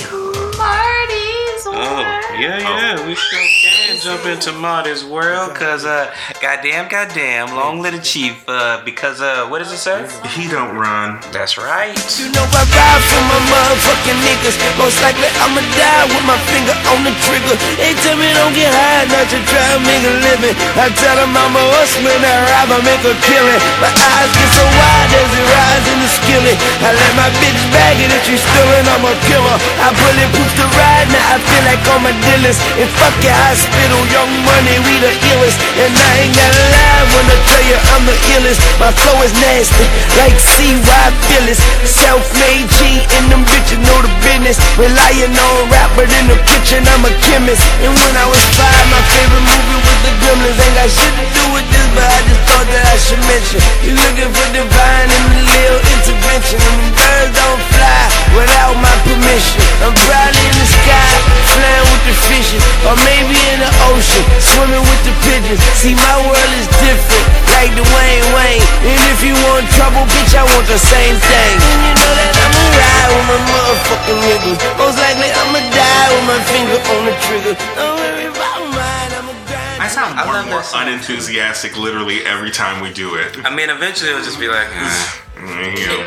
[1.65, 6.09] Marty's Oh, yeah, yeah, we sure can jump into Marty's world, cause uh,
[6.41, 10.01] goddamn, goddamn, long live the chief, uh, because uh, what does it say?
[10.33, 11.19] He don't run.
[11.29, 11.93] That's right.
[12.17, 14.57] You know I ride for my motherfucking niggas.
[14.79, 17.55] Most likely I'ma die with my finger on the trigger.
[17.77, 20.55] They tell me don't get high, not to try to make a living.
[20.79, 23.61] I tell them I'm a hustler, I ride, I make a killing.
[23.83, 26.57] My eyes get so wide as it rise in the skillet.
[26.81, 29.57] I let my bitch bag it if she's stealing, I'm a killer.
[29.83, 32.55] I bulletproof the ride, now I feel like all my dealers.
[32.79, 35.59] And fuck your hospital, young money, we the illest.
[35.75, 38.59] And I ain't gotta lie when I tell you I'm the illest.
[38.79, 39.85] My flow is nasty,
[40.15, 41.59] like CY Phyllis.
[41.83, 44.57] Self-made G, and them bitches know the business.
[44.79, 47.61] Relying on rap, but in the kitchen I'm a chemist.
[47.83, 50.55] And when I was five, my favorite movie was The Gremlins.
[50.55, 53.59] Ain't got shit to do with this, but I just thought that I should mention.
[53.83, 56.57] You looking for divine and a little intervention.
[56.61, 58.01] And birds don't fly
[58.37, 59.59] without my permission.
[59.83, 61.11] I'm probably in the sky,
[61.49, 62.61] flying with the fishes.
[62.85, 65.61] Or maybe in the ocean, swimming with the pigeons.
[65.77, 67.25] See, my world is different,
[67.57, 68.63] like the Wayne Wayne.
[68.85, 71.55] And if you want trouble, bitch, I want the same thing.
[71.61, 74.59] And you know that I'ma ride with my motherfucking niggas.
[74.77, 77.55] Most likely I'ma die with my finger on the trigger.
[77.77, 79.81] Don't worry about mine, I'ma grind.
[79.81, 83.37] I sound more love and more unenthusiastic literally every time we do it.
[83.45, 85.21] I mean, eventually it'll just be like, eh.
[85.41, 86.05] You know,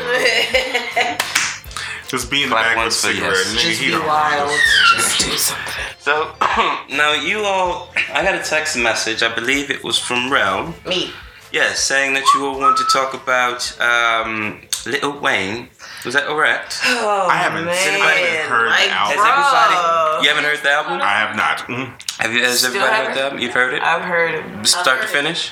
[2.07, 3.31] just be in the Clap back with a once for cigarette.
[3.33, 3.53] yes.
[3.55, 4.59] Nigga, Just be wild.
[4.95, 5.73] Just do something.
[5.99, 6.31] So
[6.95, 9.23] now you all, I got a text message.
[9.23, 10.73] I believe it was from Rel.
[10.87, 11.11] Me.
[11.51, 15.69] Yes, saying that you all want to talk about um, Little Wayne.
[16.03, 16.79] Was that correct?
[16.85, 17.75] Oh, I haven't- man.
[17.77, 19.17] anybody even heard the like, album?
[19.17, 20.23] Has everybody?
[20.23, 20.99] You haven't heard the album?
[21.01, 21.57] I have not.
[21.59, 22.21] Mm.
[22.21, 22.41] Have you?
[22.43, 23.15] Has Still everybody heard haven't.
[23.15, 23.39] the album?
[23.39, 23.81] You've heard it?
[23.83, 24.67] I've heard it.
[24.67, 25.47] Start to finish.
[25.47, 25.51] it.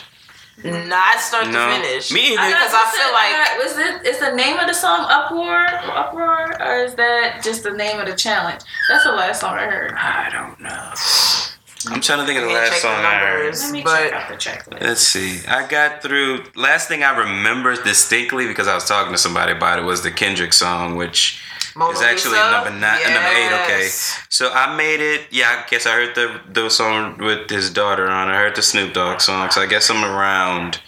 [0.61, 0.87] Finish?
[0.89, 1.67] Not start No.
[1.69, 2.11] to finish.
[2.11, 2.47] Me either.
[2.47, 6.83] Because I feel like was it is the name of the song uproar uproar or
[6.83, 8.61] is that just the name of the challenge?
[8.89, 9.93] That's the last song I heard.
[9.93, 10.93] I don't know.
[11.93, 13.55] I'm trying to think of the last check the song I heard.
[13.55, 14.81] Let me But- check out the checklist.
[14.81, 15.41] Let's see.
[15.47, 16.45] I got through.
[16.55, 20.11] Last thing I remember distinctly because I was talking to somebody about it was the
[20.11, 21.41] Kendrick song, which
[21.75, 22.51] Mona is actually Lisa?
[22.51, 23.63] number nine, uh, number eight.
[23.63, 23.87] Okay,
[24.29, 25.27] so I made it.
[25.31, 28.29] Yeah, I guess I heard the the song with his daughter on.
[28.29, 30.79] I heard the Snoop Dogg song, so I guess I'm around.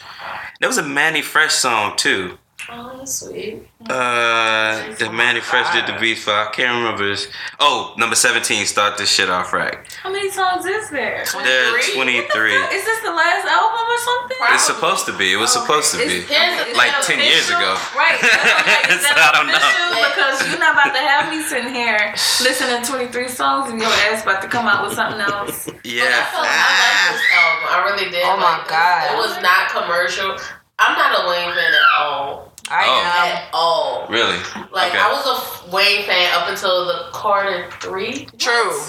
[0.60, 2.38] There was a Mannie Fresh song too.
[2.72, 3.68] Oh, that's sweet.
[3.90, 6.32] Uh, the Mannie Fresh did the beat for.
[6.32, 7.28] I can't remember this.
[7.60, 8.66] Oh, number seventeen.
[8.66, 9.78] Start this shit off right.
[10.02, 11.24] How many songs is there?
[11.32, 11.94] There are 23?
[11.94, 12.56] twenty three.
[12.74, 14.38] Is this the last album or something?
[14.58, 15.34] It's supposed to be.
[15.34, 16.26] It was supposed to be.
[16.26, 17.78] Is- Here's the is Like that 10 years ago.
[17.94, 18.18] Right.
[18.22, 19.62] That's like, So I don't know.
[20.10, 23.90] Because you're not about to have me sitting here listening to 23 songs and your
[24.10, 25.70] ass about to come out with something else.
[25.86, 26.10] Yeah.
[26.10, 27.66] I, felt, I liked this album.
[27.70, 28.24] I really did.
[28.26, 28.68] Oh my like.
[28.68, 29.14] God.
[29.14, 30.36] It was not commercial.
[30.80, 32.45] I'm not a Wayne fan at all.
[32.70, 33.00] I Oh.
[33.00, 33.38] am.
[33.38, 34.06] At all.
[34.10, 34.38] Really?
[34.72, 35.00] Like Okay.
[35.00, 38.28] I was a Wayne fan up until the Carter three.
[38.38, 38.80] True.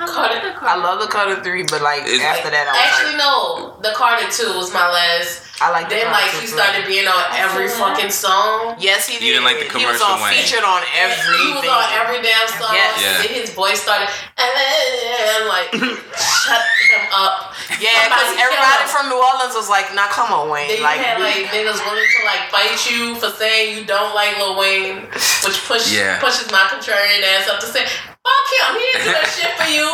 [0.00, 0.42] I Cut love it.
[0.42, 3.28] the I love the Carter three, but like It's- after that, I was Actually, like,
[3.28, 3.76] no.
[3.84, 5.44] The Carter two was my last.
[5.60, 8.80] I like Then Carter like he started being on every fucking song.
[8.80, 9.28] Yes, he did.
[9.28, 10.40] You didn't like the He was on Wayne.
[10.40, 11.36] featured on everything.
[11.36, 12.72] He was on every damn song.
[12.72, 12.96] Yes.
[12.96, 13.20] Yeah.
[13.20, 14.08] Then his voice started.
[14.40, 15.68] And like,
[16.16, 17.52] shut him up.
[17.76, 21.18] Yeah, because everybody from New Orleans was like, "Nah, come on, Wayne." Then like, had
[21.20, 25.04] we- like niggas willing to like fight you for saying you don't like Lil Wayne,
[25.44, 26.18] which push Yeah.
[26.20, 27.84] pushes my contrarian ass up to say,
[28.30, 29.86] "Fuck him, he didn't do that shit for you.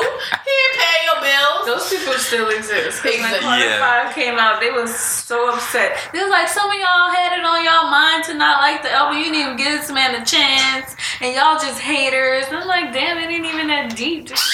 [0.46, 3.02] He didn't pay your bills." Those people still exist.
[3.02, 3.42] 'Cause when Exist.
[3.42, 4.04] Carter Yeah.
[4.04, 5.96] 5 came out, they was so upset.
[6.12, 8.92] They was like, some of y'all had it on y'all mind to not like the
[8.92, 9.16] album.
[9.18, 10.94] You didn't even give this man a chance.
[11.20, 12.44] And y'all just haters.
[12.52, 14.26] I'm like, damn, it ain't even that deep.
[14.28, 14.44] Just-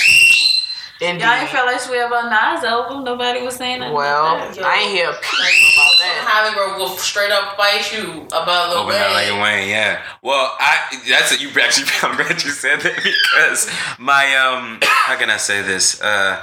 [1.02, 1.24] Indeed.
[1.24, 3.02] Y'all ain't felt like we about Nas album.
[3.02, 3.92] Nobody was saying that.
[3.92, 4.64] well, about that.
[4.64, 6.22] I ain't hear a peep about that.
[6.24, 9.40] Hollywood will straight up fight you about Lil Open out like Wayne.
[9.40, 10.02] Wayne, yeah.
[10.22, 11.88] Well, I that's you actually.
[12.02, 16.00] I'm glad you said that because my um, how can I say this?
[16.00, 16.40] Uh,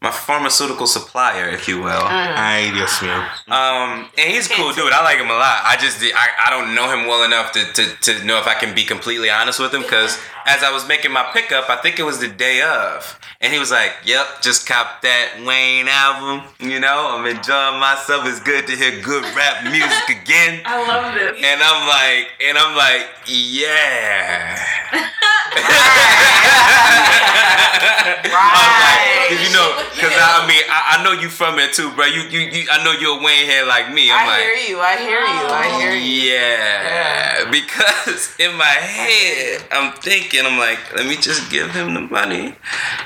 [0.00, 1.88] my pharmaceutical supplier, if you will.
[1.90, 3.28] I yes, ma'am.
[3.48, 4.92] Um, and he's a cool dude.
[4.92, 5.62] I like him a lot.
[5.64, 8.54] I just I, I don't know him well enough to, to, to know if I
[8.54, 9.82] can be completely honest with him.
[9.82, 13.52] Because as I was making my pickup, I think it was the day of, and
[13.52, 16.46] he was like, "Yep, just cop that Wayne album.
[16.60, 18.24] You know, I'm enjoying myself.
[18.26, 21.42] It's good to hear good rap music again." I love this.
[21.42, 24.62] And I'm like, and I'm like, yeah.
[27.28, 31.72] I'm like, 'cause you know, cause I, I mean, I, I know you from it
[31.72, 32.06] too, bro.
[32.06, 34.10] You, you, you, I know you're a Wayne head like me.
[34.10, 34.80] I'm I like, hear you.
[34.80, 35.46] I hear you.
[35.48, 36.30] I hear you.
[36.32, 42.00] yeah, because in my head, I'm thinking, I'm like, let me just give him the
[42.02, 42.54] money.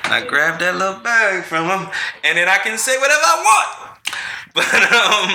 [0.05, 1.89] I grab that little bag from him,
[2.25, 3.89] and then I can say whatever I want.
[4.55, 5.31] But um,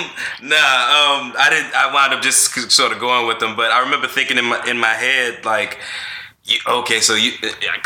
[0.47, 1.73] nah, um, I didn't.
[1.73, 3.55] I wound up just sort of going with them.
[3.55, 5.79] But I remember thinking in my in my head like,
[6.47, 7.33] You, okay, so you,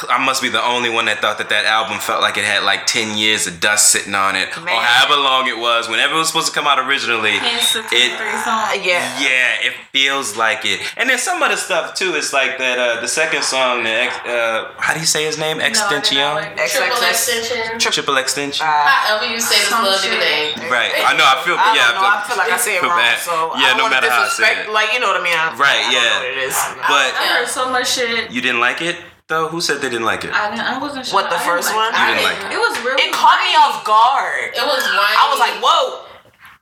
[0.08, 2.62] I must be the only one that thought that that album felt like it had
[2.62, 5.90] like ten years of dust sitting on it, or however long it was.
[5.90, 8.86] Whenever it was supposed to come out originally, Hence the it three songs.
[8.86, 9.02] Yeah.
[9.18, 10.78] yeah, it feels like it.
[10.94, 12.14] And then some other stuff too.
[12.14, 12.78] It's like that.
[12.78, 15.58] Uh, the second song, the ex, uh, how do you say his name?
[15.58, 16.22] No, I did not Extension.
[16.22, 16.70] like it.
[16.70, 17.80] Triple extension.
[17.82, 18.62] Triple extension.
[18.62, 18.70] Uh,
[19.10, 20.14] However you say this Some little shit.
[20.22, 20.70] name.
[20.70, 20.94] right.
[21.02, 21.26] I know.
[21.26, 21.58] I feel.
[21.58, 21.98] I yeah.
[21.98, 22.14] don't know.
[22.14, 22.94] I feel like I say it wrong.
[22.94, 23.18] bad.
[23.26, 23.74] So yeah.
[23.74, 24.74] I No matter how I say disrespect- it.
[24.78, 25.34] Like you know what I mean?
[25.34, 26.14] I, Right, I don't yeah.
[26.14, 26.56] know what it is.
[26.86, 28.30] But I heard so much shit.
[28.30, 29.00] you didn't like it
[29.32, 29.48] though.
[29.48, 30.36] Who said they didn't like it?
[30.36, 31.16] I, didn't, I wasn't sure.
[31.16, 31.92] What, the I didn't first like one?
[31.96, 32.00] it.
[32.00, 32.50] You didn't like it.
[32.52, 33.02] It was really.
[33.08, 34.52] it caught me off guard.
[34.52, 35.16] It was whiny.
[35.16, 36.12] I was like, whoa.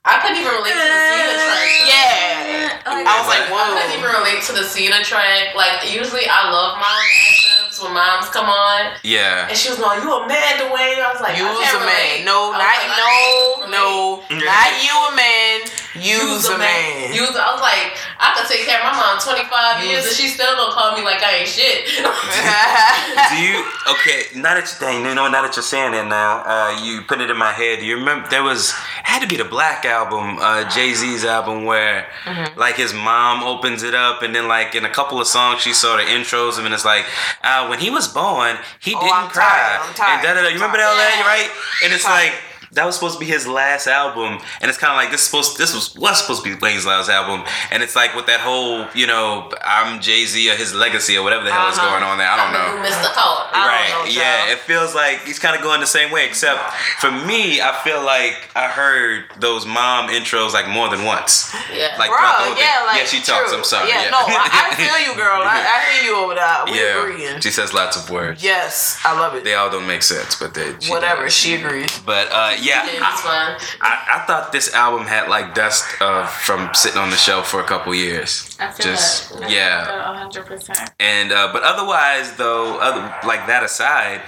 [0.06, 1.70] I couldn't even relate to the Cena track.
[1.86, 2.82] Yeah.
[2.88, 5.58] Like, I was like, I couldn't even relate to the Cena track.
[5.58, 9.48] Like usually I love mom when moms come on, Yeah.
[9.50, 11.86] and she was like, "You a man, Dwayne?" I was like, I Use can't a
[11.86, 11.88] man.
[11.88, 12.26] relate.
[12.26, 13.88] No, not like, I no, no,
[14.30, 15.62] not you a man.
[16.00, 17.12] Use a man.
[17.14, 17.36] Use.
[17.36, 20.56] I was like, I could take care of my mom 25 years, and she still
[20.56, 21.90] gonna call me like I ain't shit.
[23.30, 24.28] Do you okay?
[24.40, 27.22] Now that you, dang, you know, now that you're saying it now, uh, you put
[27.22, 27.80] it in my head.
[27.80, 31.26] Do you remember there was it had to be the Black album, uh, Jay Z's
[31.26, 32.60] album, where Mm-hmm.
[32.60, 35.74] like his mom opens it up, and then like in a couple of songs she
[35.74, 37.06] saw the intros of, it, and it's like
[37.44, 40.34] uh, when he was born, he Oh, didn't I'm cry, tired, I'm tired, and da
[40.34, 40.48] da da.
[40.50, 41.50] You remember I'm that, right?
[41.84, 42.34] And it's like.
[42.74, 45.58] That was supposed to be his last album, and it's kind of like this supposed
[45.58, 48.86] this was was supposed to be Wayne's last album, and it's like with that whole
[48.94, 51.90] you know I'm Jay Z or his legacy or whatever the hell is Uh-huh.
[51.90, 52.30] going on there.
[52.30, 52.70] I don't know.
[52.88, 53.10] Mr.
[53.16, 53.50] Hart.
[53.54, 54.06] I don't Right.
[54.06, 54.52] know, yeah.
[54.52, 56.62] It feels like he's kind of going the same way, except
[57.02, 61.54] for me, I feel like I heard those mom intros like more than once.
[61.74, 61.96] Yeah.
[61.98, 63.52] Like throughout the whole Bro, yeah, like yeah, she talks.
[63.54, 63.90] I'm sorry.
[63.90, 65.42] Yeah, Yeah, no, I, I feel you, girl.
[65.44, 66.66] I, I hear you over there.
[66.66, 67.02] We yeah.
[67.02, 67.42] agreeing.
[67.42, 68.44] She says lots of words.
[68.44, 69.44] Yes, I love it.
[69.44, 71.34] They all don't make sense, but they she Whatever, does.
[71.34, 71.98] she agrees.
[72.06, 73.78] But uh, yeah, Yeah, I, it's.
[73.82, 77.60] I, I thought this album had like dust uh, from sitting on the shelf for
[77.62, 78.56] a couple years.
[78.60, 79.44] I feel Just that.
[79.50, 80.30] I yeah.
[80.32, 80.92] 100%.
[81.00, 84.22] And uh, but otherwise, though, other like that aside,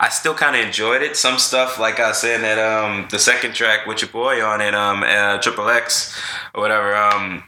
[0.00, 1.16] I still kind of enjoyed it.
[1.16, 4.60] Some stuff, like I was saying, that um the second track with your boy on
[4.60, 6.16] it, um uh, Triple X
[6.54, 7.42] or whatever, um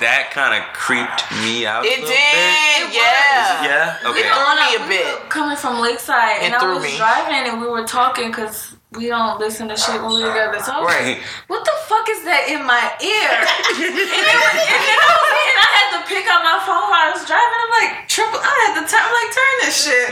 [0.00, 1.84] that kind of creeped me out.
[1.84, 2.94] It a did, Bit.
[2.94, 3.64] yeah.
[3.64, 3.98] Yeah.
[4.04, 4.22] We Okay.
[4.22, 5.28] threw me a We were bit.
[5.28, 6.96] Coming from Lakeside, It and I was me.
[6.96, 10.60] driving, and we were talking because we don't listen to shit when we together.
[10.60, 11.16] So I was Right.
[11.16, 13.32] like, "What the fuck is that in my ear?"
[13.72, 17.08] and, then, and then I was and I had to pick up my phone while
[17.08, 17.60] I was driving.
[17.64, 20.08] I'm like, "Triple!" I had to turn, I'm like, turn this shit.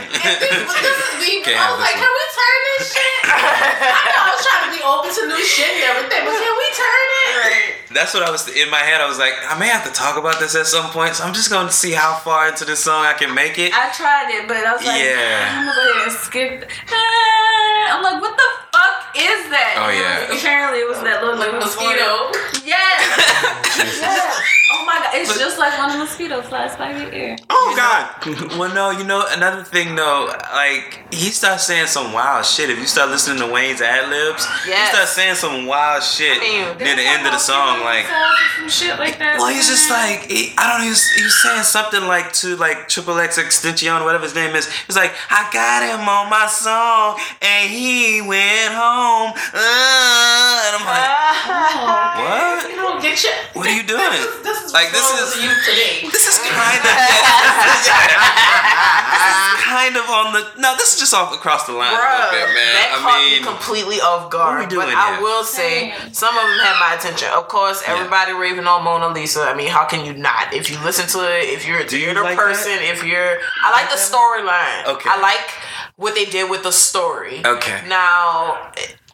[0.65, 1.41] But this is deep.
[1.47, 3.19] Can't I was like, this can we turn this shit?
[3.31, 6.53] I know I was trying to be open to new shit and everything, but can
[6.57, 7.93] we turn it?
[7.93, 9.01] That's what I was in my head.
[9.01, 11.33] I was like, I may have to talk about this at some point, so I'm
[11.33, 13.73] just going to see how far into the song I can make it.
[13.75, 15.51] I tried it, but I was like, Yeah.
[15.51, 16.71] I'm gonna go ahead and skip.
[17.91, 19.75] I'm like, what the fuck is that?
[19.77, 20.31] Oh, yeah.
[20.37, 22.31] apparently, it was that little Like little mosquito.
[22.63, 23.99] Yes.
[23.99, 24.51] yes.
[24.73, 27.35] Oh my god, it's just like when a mosquito flies by your ear.
[27.49, 28.57] Oh God.
[28.57, 32.69] well, no, you know another thing though, like he starts saying some wild shit.
[32.69, 34.89] If you start listening to Wayne's ad libs, yes.
[34.89, 37.81] he starts saying some wild shit mean, near the end of the song.
[37.81, 38.05] Like,
[38.57, 39.39] some shit like that.
[39.39, 40.83] well, he's just like he, I don't know.
[40.85, 44.55] He was, he was saying something like to like Triple X Extension, whatever his name
[44.55, 44.71] is.
[44.87, 49.33] He's like, I got him on my song, and he went home.
[49.33, 51.09] Uh, and I'm like,
[52.21, 52.69] what?
[52.69, 53.33] You don't get your.
[53.57, 53.97] What are you doing?
[54.13, 56.05] This is, this is Like, this is- you today.
[56.13, 56.93] This is kind of
[59.61, 60.75] kind of on the no.
[60.75, 62.73] This is just off across the line a little bit, man.
[62.75, 64.59] that I caught mean, me completely off guard.
[64.59, 66.13] What we doing but I will say Same.
[66.13, 67.29] some of them had my attention.
[67.33, 67.95] Of course, Yeah.
[67.95, 69.41] everybody raving on Mona Lisa.
[69.43, 70.53] I mean, how can you not?
[70.53, 73.71] If you listen to it, if you're a Do you like person, if you're, I
[73.71, 74.85] like the storyline.
[74.95, 75.09] Okay.
[75.09, 75.49] I like
[76.01, 77.41] what they did with the story.
[77.45, 77.83] Okay.
[77.87, 78.71] Now.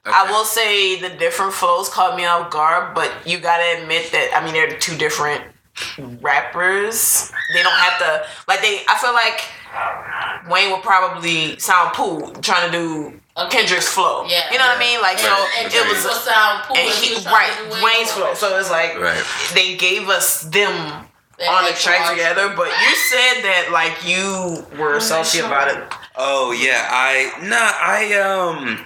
[0.09, 4.31] I will say the different flows caught me off guard, but you gotta admit that
[4.33, 5.43] I mean they're two different
[6.21, 7.29] rappers.
[7.53, 8.81] They don't have to like they.
[8.87, 9.43] I feel like
[10.49, 13.19] Wayne would probably sound cool trying to do
[13.49, 14.25] Kendrick's flow.
[14.27, 14.49] Yeah.
[14.51, 15.01] you know what I mean.
[15.01, 17.51] Like And, so, and it was will sound cool and if he, was right
[17.83, 18.33] Wayne's flow.
[18.33, 19.23] So it's like Right.
[19.53, 21.05] they gave us them
[21.37, 22.47] They on the had track together.
[22.55, 25.83] But you said that like you were salty about it.
[26.17, 28.85] Oh yeah, I nah, I um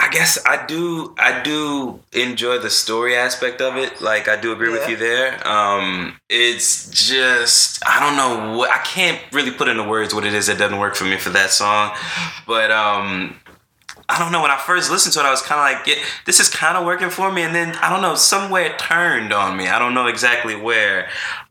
[0.00, 4.00] I guess I do I do enjoy the story aspect of it.
[4.00, 5.46] Like I do agree with you there.
[5.46, 10.32] Um it's just I don't know what I can't really put into words what it
[10.32, 11.94] is that doesn't work for me for that song.
[12.46, 13.36] But um
[14.08, 14.42] I don't know.
[14.42, 16.76] When I first listened to it, I was kind of like, yeah, "This is kind
[16.76, 19.68] of working for me," and then I don't know, somewhere it turned on me.
[19.68, 21.08] I don't know exactly where,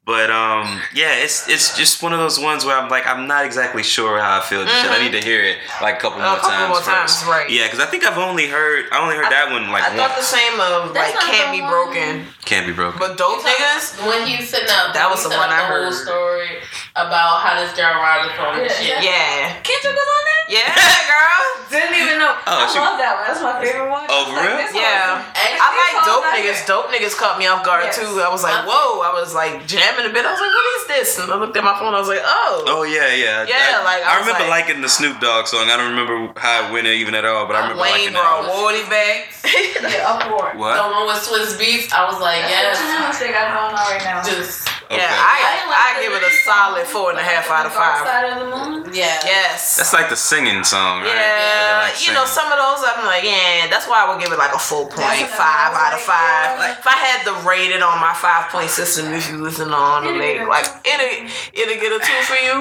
[0.10, 3.46] but um, yeah, it's it's just one of those ones where I'm like, I'm not
[3.46, 4.66] exactly sure how I feel.
[4.66, 4.90] Just yet.
[4.90, 6.26] I need to hear it like a couple Mm-hmm.
[6.26, 7.22] A more couple times more first.
[7.22, 7.46] times, right.
[7.46, 10.18] Yeah, because I think I've only heard I only heard that one like I thought
[10.18, 11.70] the same of That's like can't be one.
[11.70, 12.98] broken, Can't be broken.
[12.98, 14.02] but dope niggas.
[14.02, 15.94] When he's sitting up, That was the one I the whole heard.
[15.94, 16.50] story.
[16.98, 19.00] about how this girl ride the phone and shit.
[19.06, 19.62] Yeah.
[19.62, 20.44] Kendrick was on that?
[20.50, 20.66] Yeah,
[21.14, 21.46] girl.
[21.70, 22.34] Didn't even know.
[22.50, 23.26] Oh, I she- love that one.
[23.30, 24.10] That's my favorite one.
[24.10, 24.58] Oh, for real?
[24.58, 25.22] this Yeah.
[25.22, 26.66] I like dope niggas.
[26.66, 27.96] Dope niggas caught me off guard Yes.
[28.02, 28.20] too.
[28.20, 29.06] I was like, whoa.
[29.06, 30.26] I was like jamming a bit.
[30.26, 31.20] I was like, what is this?
[31.20, 31.94] And I looked at my phone.
[31.94, 32.64] I was like, oh.
[32.68, 33.46] Oh yeah, yeah.
[33.48, 35.70] Yeah, I, like, I I, remember like- liking the Snoop Dogg song.
[35.70, 38.46] I don't remember how it went even at all, but I remember Wayne liking brought
[38.46, 38.64] that.
[38.64, 39.34] Woody back.
[39.80, 40.54] Yeah, uproar.
[40.60, 40.76] What?
[40.76, 42.78] The one with Swizz Beatz, I was like, That's yes.
[42.78, 44.22] the challenge they got going on right now.
[44.22, 44.98] Just, Okay.
[44.98, 47.46] Yeah, I didn't I like the give it a solid um, four and a half
[47.54, 48.02] out of five.
[48.10, 48.90] Side of the moon.
[48.90, 49.22] yeah.
[49.22, 49.78] Yes.
[49.78, 51.14] That's like the singing song, right?
[51.14, 54.34] Yeah, Like you know, some of those I'm like, yeah, that's why I would give
[54.34, 56.48] it like a four point That's five what I out of five.
[56.58, 59.38] like, Like, if I had to rate it on my five point system, if you
[59.38, 62.56] listen on, It'll like, like it'll it'll get a two for you.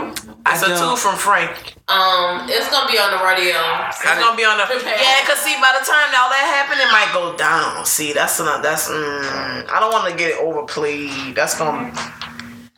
[0.49, 1.75] It's a don't- two from Frank.
[1.89, 3.57] Um, it's gonna be on the radio.
[3.89, 4.97] It's gonna be on the Prepare.
[5.01, 7.85] yeah, cause see, by the time all that happened, it might go down.
[7.87, 8.89] See, that's not that's.
[8.89, 11.35] Mm, I don't want to get it overplayed.
[11.35, 11.93] That's gonna.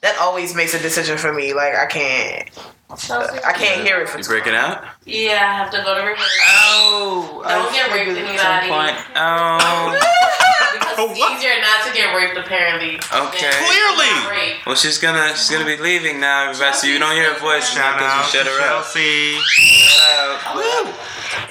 [0.02, 1.52] That always makes a decision for me.
[1.54, 2.48] Like I can't,
[2.90, 4.84] I can't hear it for You breaking out?
[5.04, 6.26] Yeah, I have to go to rehearsal.
[6.46, 8.68] Oh, I Don't get raped, anybody.
[8.68, 8.96] Point.
[9.16, 10.46] Oh.
[10.90, 11.38] Because Oh, it's what?
[11.38, 12.96] easier not to get raped, apparently.
[12.96, 13.50] Okay.
[13.50, 14.60] Clearly.
[14.66, 16.76] Well, she's gonna she's gonna be leaving now, everybody.
[16.76, 17.68] So you don't hear her voice.
[17.72, 18.84] Shout because out you shut to her out.
[18.84, 19.38] Chelsea.
[19.38, 20.94] Shout out.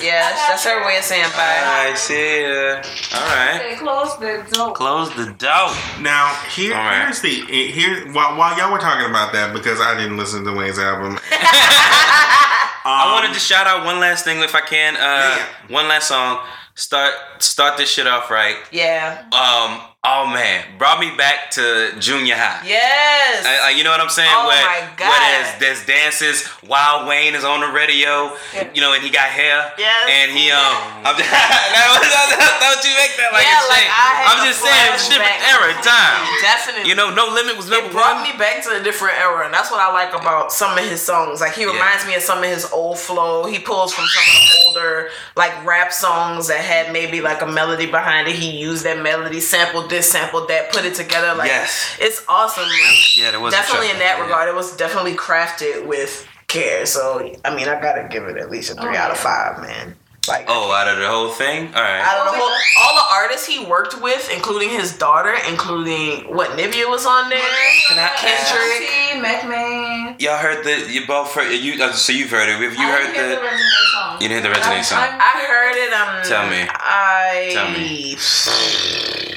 [0.02, 1.64] Yeah, that's, that's her way of saying bye.
[1.92, 2.82] I see ya.
[3.16, 3.60] All right.
[3.70, 4.74] They closed the door.
[4.74, 5.70] Close the door.
[6.02, 7.04] Now here, All right.
[7.04, 10.54] here's the here while, while y'all were talking about that because I didn't listen to
[10.54, 11.14] Wayne's album.
[11.14, 11.20] um,
[12.86, 14.96] I wanted to shout out one last thing if I can.
[14.96, 15.46] Uh, Yeah.
[15.76, 16.40] One last song.
[16.76, 18.56] Start start this shit off right.
[18.72, 19.26] Yeah.
[19.32, 19.82] Um.
[20.02, 22.64] Oh man, brought me back to junior high.
[22.64, 23.44] Yes.
[23.44, 24.32] I, I- you know what I'm saying?
[24.32, 25.12] Oh where, my God.
[25.12, 28.32] where there's, there's dances while Wayne is on the radio,
[28.72, 29.60] you know, and he got hair.
[29.76, 30.08] Yes.
[30.08, 31.28] And he um, I'm just,
[31.76, 32.08] that was,
[32.64, 33.96] don't you make that like Yeah, a like, shame.
[33.96, 36.20] I had I'm just saying, it was different era, time.
[36.42, 36.90] Definitely.
[36.90, 38.30] You know, No Limit was it brought one.
[38.30, 41.02] me back to a different era, and that's what I like about some of his
[41.02, 41.42] songs.
[41.42, 43.46] Like he reminds me of some of his old flow.
[43.46, 47.48] He pulls from some of the older like rap songs that had maybe like a
[47.48, 48.36] melody behind it.
[48.36, 51.36] He used that melody, sampled this, sampled that, put it together.
[51.36, 51.96] Like Yes.
[52.00, 52.64] it's awesome.
[52.64, 54.24] Like, Yeah, there was definitely in shuffle, that yeah.
[54.24, 54.50] regard.
[54.50, 56.86] It was definitely crafted with care.
[56.86, 59.62] So I mean, I gotta give it at least a three oh, out of five,
[59.62, 59.96] man.
[60.30, 61.68] Like Oh, out of the whole thing?
[61.74, 62.00] All right.
[62.02, 62.50] out of the whole,
[62.86, 67.40] all the artists he worked with, including his daughter, including what Nivea was on there,
[67.90, 68.90] Can I Kendrick.
[68.90, 70.16] T, Mack Maine.
[70.20, 72.60] Y'all heard the, you both heard, you, uh, so you've heard it.
[72.62, 73.50] Have you I heard didn't the,
[73.92, 74.22] song.
[74.22, 75.00] you didn't hear the Reginae song?
[75.02, 75.94] I heard it.
[75.94, 76.68] Um, Tell me.
[76.70, 78.16] I Tell me.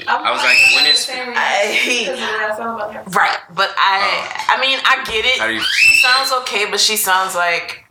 [0.04, 3.02] I was like, when it's- I- Because of the way I felt about her.
[3.10, 5.56] right, but I, I mean, I get How do it.
[5.56, 7.84] you- She sounds okay, but she sounds like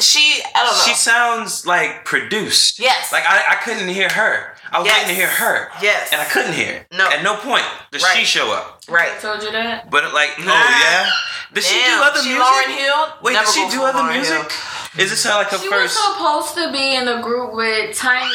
[0.00, 0.42] she.
[0.54, 0.84] I don't know.
[0.86, 2.78] She sounds like produced.
[2.78, 3.12] Yes.
[3.12, 4.54] Like I, I couldn't hear her.
[4.72, 4.94] I was Yes.
[5.02, 5.68] waiting to hear her.
[5.82, 6.12] Yes.
[6.12, 6.86] And I couldn't hear.
[6.92, 7.06] No.
[7.10, 8.16] At no point does Right.
[8.16, 8.80] she show up.
[8.88, 9.12] right.
[9.12, 9.90] I told you that.
[9.90, 10.54] But like, oh Nah.
[10.54, 11.10] yeah.
[11.52, 12.42] Does she do Damn, other she music?
[12.46, 13.08] Lauryn Hill.
[13.22, 14.38] Wait, Never does she go do other Lauryn music?
[14.50, 15.04] Hill.
[15.04, 15.94] Is this her like her She first?
[15.96, 18.32] was supposed to be in the group with Tiny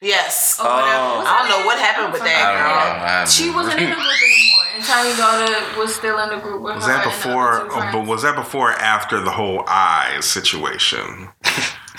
[0.00, 0.58] Yes.
[0.58, 0.90] Or whatever.
[0.96, 1.16] Oh.
[1.18, 3.26] What's I don't know what happened with that girl.
[3.26, 6.76] She wasn't in the group anymore, and Tiny Daughter was still in the group with
[6.76, 6.92] Was her.
[6.92, 7.52] that before?
[7.62, 11.28] other two uh, but was that before or after the whole eyes situation?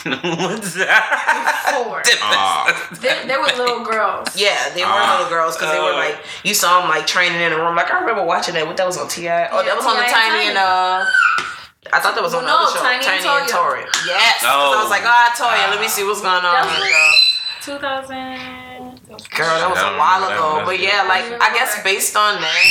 [0.03, 1.83] What's that?
[1.85, 2.01] Four.
[2.23, 2.89] Ah.
[3.01, 4.29] they, they were little girls.
[4.35, 5.17] Yeah, they were Ah.
[5.21, 5.97] little girls because they were Oh.
[6.09, 7.75] like you saw them like training in a room.
[7.75, 8.65] Like I remember watching that.
[8.65, 9.49] What that was on T.I.?
[9.51, 10.11] Oh, that was on the T.I.
[10.11, 11.05] Tiny and uh.
[11.93, 13.51] I thought that was on the other show, Tiny and Tiny and Toya.
[13.51, 13.83] Tori.
[14.07, 14.39] Yes.
[14.41, 14.81] 'cause I Oh.
[14.81, 16.65] was like, oh, Toya, let me see what's going on.
[17.65, 19.29] That here, was- girl.
[19.29, 19.37] 2000.
[19.37, 20.65] Girl, that was a while ago.
[20.65, 22.65] But yeah, like I guess based on that,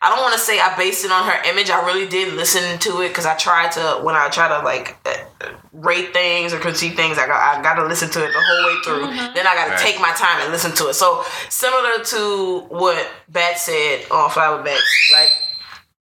[0.00, 1.70] I don't want to say I based it on her image.
[1.70, 4.96] I really did listen to it because I tried to when I try to like
[5.06, 7.18] uh, rate things or critique things.
[7.18, 9.06] I got I got to listen to it the whole way through.
[9.34, 9.78] Then I got to Right.
[9.80, 10.94] take my time and listen to it.
[10.94, 15.30] So similar to what Bat said on Flower Bats, like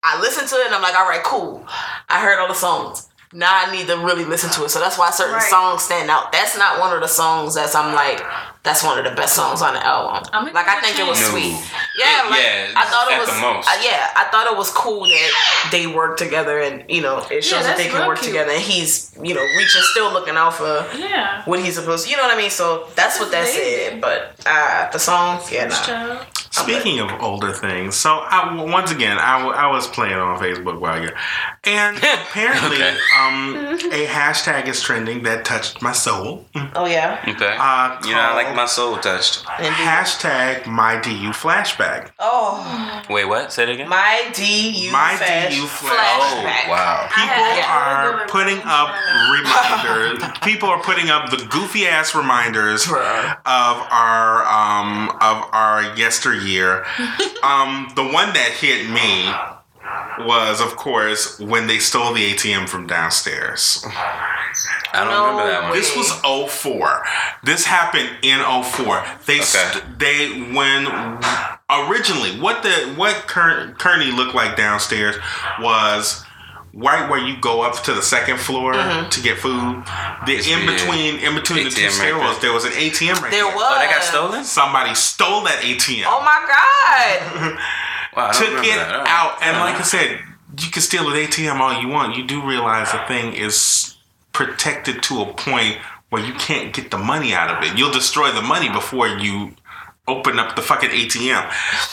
[0.03, 1.65] I listened to it and I'm like, all right, cool.
[2.09, 3.09] I heard all the songs.
[3.33, 4.71] Now I need to really listen to it.
[4.71, 5.43] So that's why certain Right.
[5.51, 6.31] songs stand out.
[6.33, 8.23] That's not one of the songs that's I'm like,
[8.63, 10.29] that's one of the best songs on the album.
[10.33, 11.21] I'm like I think it was.
[11.21, 11.31] No.
[11.31, 11.57] sweet.
[11.99, 13.29] Yeah, It- like, yeah, I thought it was.
[13.29, 17.43] uh, yeah, I thought it was cool that they work together, and you know, it
[17.43, 18.29] shows that they can work cute.
[18.31, 18.53] together.
[18.53, 21.43] And he's, you know, reaching, still looking out for Yeah.
[21.47, 22.05] what he's supposed.
[22.05, 22.51] to, You know what I mean?
[22.51, 23.91] So that's what that Baby.
[23.91, 24.01] said.
[24.01, 26.19] But uh, the song, yeah, nah.
[26.57, 26.69] Child.
[26.71, 31.03] Speaking of older things, so I, once again, I, I was playing on Facebook while
[31.03, 31.11] you,
[31.65, 32.97] and apparently, Okay.
[33.21, 33.55] um,
[33.93, 36.47] a hashtag is trending that touched my soul.
[36.75, 37.21] Oh yeah.
[37.27, 37.57] Okay.
[37.59, 39.45] Uh, you know, I like my soul touched.
[39.45, 42.11] hashtag my DU flashback.
[42.19, 43.53] Oh, Wait, what?
[43.53, 43.89] Say it again.
[43.89, 46.69] my DU My flash- DU flash- oh, flashback.
[46.69, 47.09] wow.
[47.15, 48.95] People are putting up
[49.31, 50.39] reminders.
[50.43, 56.46] People are putting up the goofy ass reminders of our um of our yesteryear.
[57.43, 59.33] Um, the one that hit me
[60.27, 63.85] was, of course, when they stole the ATM from downstairs.
[64.93, 65.73] I don't remember that one.
[65.73, 66.11] This was
[66.51, 67.05] 04.
[67.45, 69.05] This happened in 04.
[69.27, 70.87] They st- they when
[71.69, 75.17] originally what the what Kearney looked like downstairs
[75.61, 76.25] was
[76.79, 79.11] right where you go up to the second floor Mhm.
[79.11, 79.83] to get food.
[80.27, 83.31] The in between in between the two ATM right stairwells, there was an ATM right
[83.31, 83.57] There there.
[83.57, 83.73] was.
[83.77, 84.45] Oh, they got stolen?
[84.45, 86.05] Somebody stole that ATM.
[86.07, 87.59] Oh my god.
[88.17, 89.07] Wow, I took it that.
[89.07, 89.39] Out.
[89.43, 89.85] And like I Uh-huh.
[89.85, 90.21] said,
[90.59, 92.17] you can steal an ATM all you want.
[92.17, 93.95] You do realize the thing is
[94.33, 95.77] protected to a point
[96.09, 97.77] where you can't get the money out of it.
[97.77, 99.55] You'll destroy the money before you
[100.09, 101.45] open up the fucking ATM.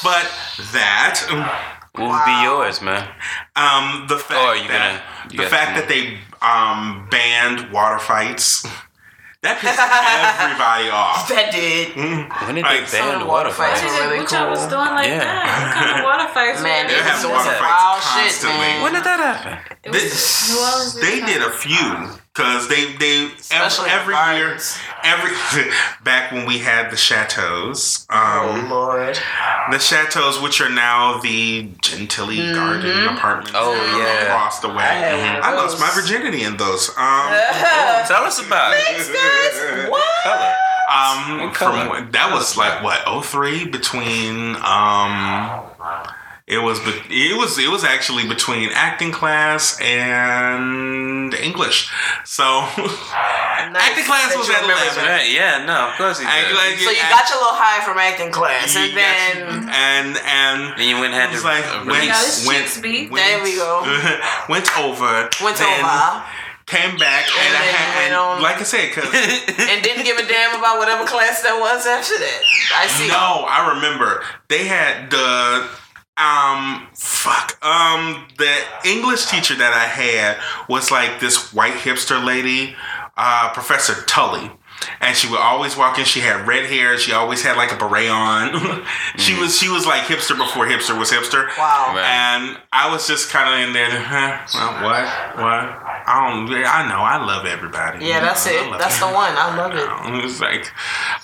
[0.01, 0.25] But
[0.71, 1.19] that
[1.95, 3.07] What would be yours, man?
[3.55, 7.99] um the fact Oh, you that gonna- you the fact that they um banned water
[7.99, 8.65] fights.
[9.43, 9.75] That pissed
[10.41, 11.27] everybody off.
[11.27, 11.95] That did.
[11.97, 13.93] When did Like, they ban the water fights fights?
[13.93, 15.19] were really What y'all was doing like Yeah.
[15.19, 15.43] that?
[15.43, 16.61] What kind of water fights?
[16.63, 18.71] Man, were they They have was water fights wild shit, constantly.
[18.81, 19.72] When did that happen?
[19.83, 20.93] It They, was New Orleans.
[20.95, 24.57] they did a few because they they Especially every, every year
[25.03, 25.31] every
[26.03, 29.17] back when we had the chateaus Oh um lord.
[29.71, 34.23] the chateaus which are now the gentilly garden apartments Oh, yeah.
[34.23, 36.95] across the way I had one I, lost my virginity in those um
[38.07, 38.79] Tell us about it.
[38.81, 39.89] Thanks, guys.
[39.89, 40.23] What?
[40.23, 40.53] Color.
[40.91, 41.95] um What color?
[41.99, 45.61] from that was like what 03 between um
[46.45, 51.89] it was be- it was it was actually between acting class and English
[52.25, 52.43] so
[52.75, 56.55] acting class was at 11 Right, yeah, no, of course he Acting did.
[56.55, 60.73] class So you got your little high from acting class, and then you- and and
[60.75, 63.55] And you went and had to like went, Now this went, chicks went There we
[63.55, 63.81] go.
[64.49, 66.23] went over went then over
[66.65, 69.09] came back and, And I had, and on- like I said because
[69.71, 72.41] and didn't give a damn about whatever class that was after that.
[72.75, 73.07] I see.
[73.07, 75.67] no I remember they had the
[76.15, 78.55] um fuck um the
[78.85, 80.37] English teacher that I had
[80.69, 82.75] was like this white hipster lady
[83.17, 84.51] uh Professor Tully.
[85.01, 86.05] And she would always walk in.
[86.05, 86.97] She had red hair.
[86.97, 88.83] She always had like a beret on.
[89.17, 91.47] she was she was like hipster before hipster was hipster.
[91.57, 91.93] Wow.
[91.95, 92.05] Right.
[92.05, 93.89] And I was just kind of in there.
[93.89, 94.39] Huh?
[94.53, 95.03] Well, what?
[95.37, 95.79] What?
[96.05, 96.51] I don't.
[96.65, 96.99] I know.
[96.99, 98.05] I love everybody.
[98.05, 98.69] Yeah, that's I it.
[98.71, 99.33] love That's the one.
[99.37, 99.77] I love it.
[99.77, 100.23] everybody.
[100.27, 100.71] It's like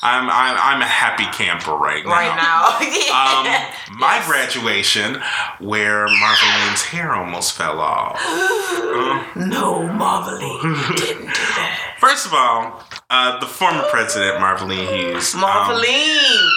[0.02, 2.12] I'm I'm I'm a happy camper right now.
[2.12, 2.78] Right now.
[3.10, 3.74] Um, yeah.
[3.98, 5.20] my graduation,
[5.60, 8.20] where Marvalene's hair almost fell off.
[8.90, 11.96] Uh, no, Marvalene didn't do that.
[12.00, 15.34] first of all, uh, the former president, Marvalene Hughes.
[15.36, 16.50] um, Marvalene.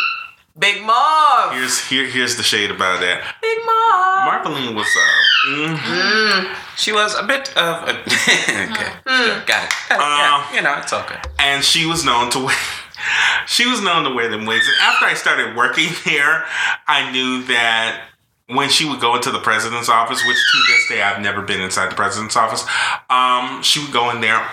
[0.59, 1.55] Big Marv.
[1.55, 3.25] here's here here's the shade about that.
[3.41, 4.45] Big Marv.
[4.45, 6.57] Marvalene was uh, mm, Mm.
[6.77, 7.93] She was a bit of a.
[8.03, 9.47] okay, sure, got it.
[9.47, 9.73] Got it.
[9.91, 11.19] Uh, yeah, you know, it's okay.
[11.39, 12.57] and she was known to wear
[13.47, 14.69] she was known to wear them wigs.
[14.69, 16.45] And after I started working there,
[16.87, 18.03] I knew that
[18.49, 21.63] when she would go into the president's office, which to this day I've never been
[21.63, 22.67] inside the president's office,
[23.09, 24.47] um, she would go in there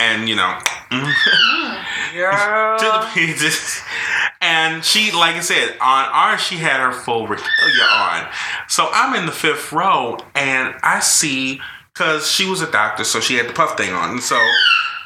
[0.00, 0.58] and you know
[0.90, 1.84] mm.
[2.12, 2.78] Girl.
[2.78, 3.82] to the pages.
[4.40, 8.28] And she, like I said, on ours, she had her full regalia on.
[8.68, 11.60] So I'm in the fifth row, and I see,
[11.92, 14.12] because she was a doctor, so she had the puff thing on.
[14.12, 14.40] And so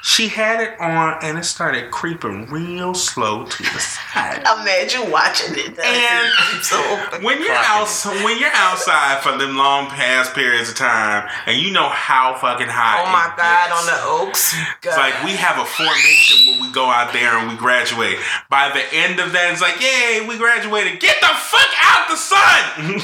[0.05, 4.43] she had it on, and it started creeping real slow to the side.
[4.45, 5.79] I'm mad you watching it.
[5.81, 6.77] And so
[7.25, 7.89] when you're out,
[8.23, 12.69] when you're outside for them long past periods of time, and you know how fucking
[12.69, 13.01] hot.
[13.01, 13.81] Oh my God, gets.
[13.81, 14.55] on the Oaks.
[14.83, 18.19] It's like we have a formation when we go out there and we graduate.
[18.51, 21.01] By the end of that, it's like, yay, we graduated.
[21.01, 23.01] Get the fuck out the sun.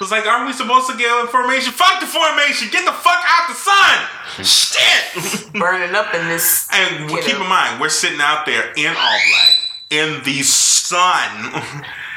[0.00, 1.72] It's like, aren't we supposed to get a formation?
[1.72, 2.68] Fuck the formation.
[2.70, 4.44] Get the fuck out the sun.
[4.44, 5.52] Shit.
[5.54, 6.68] burning up in this.
[6.72, 9.56] And keep in mind, we're sitting out there in all black
[9.90, 11.62] in the sun.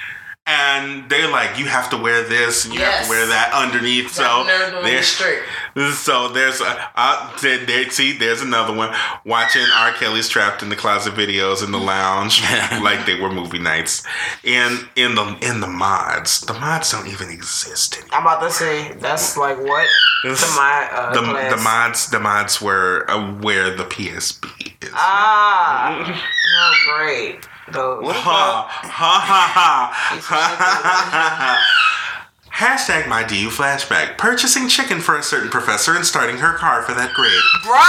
[0.49, 4.09] And they're like, you have to wear this and you have to wear that underneath.
[4.09, 5.43] So nerve on there's straight.
[5.93, 8.91] so there's a uh, there, there, see there's another one
[9.25, 9.93] watching R.
[9.93, 12.41] Kelly's trapped in the closet videos in the lounge
[12.81, 14.03] like they were movie nights.
[14.43, 18.15] In in the in the mods, the mods don't even exist anymore.
[18.15, 19.87] I'm about to say that's like what
[20.23, 21.55] to my uh, the, class.
[21.55, 24.89] the mods the mods were uh, where the PSB is.
[24.93, 26.23] Ah,
[26.57, 27.47] oh great.
[27.71, 28.03] Those.
[28.15, 29.91] Ha ha ha
[30.21, 31.65] ha.
[32.51, 34.17] Hashtag my DU flashback.
[34.17, 37.41] Purchasing chicken for a certain professor and starting her car for that grade.
[37.63, 37.79] Bro!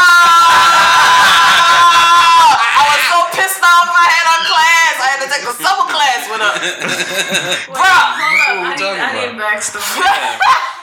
[2.44, 4.94] I was so pissed off I had on class.
[5.00, 6.52] I had to take a summer class with her.
[7.72, 8.16] Wait, hold up.
[8.16, 9.80] I need, I need backstory.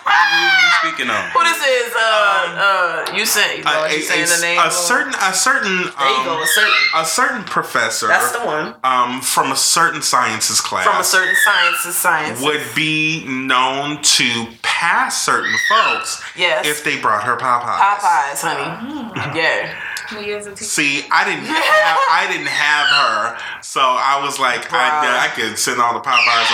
[0.07, 1.29] you speaking on?
[1.31, 1.93] Who this is?
[1.95, 3.63] Uh, uh, you saying?
[3.65, 4.59] A, Uh, a- you saying a- the name?
[4.59, 6.41] a certain, a certain, There you um, go.
[6.43, 8.07] A certain a certain professor.
[8.07, 8.75] That's the one.
[8.83, 10.85] Um, from a certain sciences class.
[10.85, 12.41] from a certain science to science.
[12.41, 16.65] would be known to pass certain folks Yes.
[16.65, 17.77] if they brought her Popeyes.
[17.79, 19.37] Popeyes, honey.
[19.39, 19.75] Yeah.
[20.09, 20.63] He is a teacher.
[20.63, 25.57] See, I didn't have I didn't have her, so I was like, I, I could
[25.57, 26.51] send all the Popeyes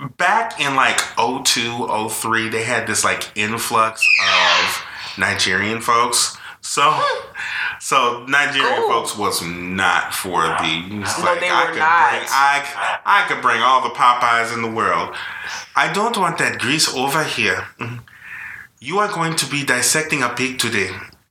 [0.00, 0.10] on.
[0.16, 4.82] Back in like 02, 03, they had this like influx of
[5.18, 6.36] Nigerian folks.
[6.60, 7.02] So,
[7.80, 10.88] so Nigerian folks was not for the.
[10.88, 12.10] No, like, they I were could not.
[12.10, 15.14] bring I I could bring all the Popeyes in the world.
[15.74, 17.66] I don't want that grease over here.
[17.80, 18.00] Mhm.
[18.80, 20.90] You are going to be dissecting a pig today.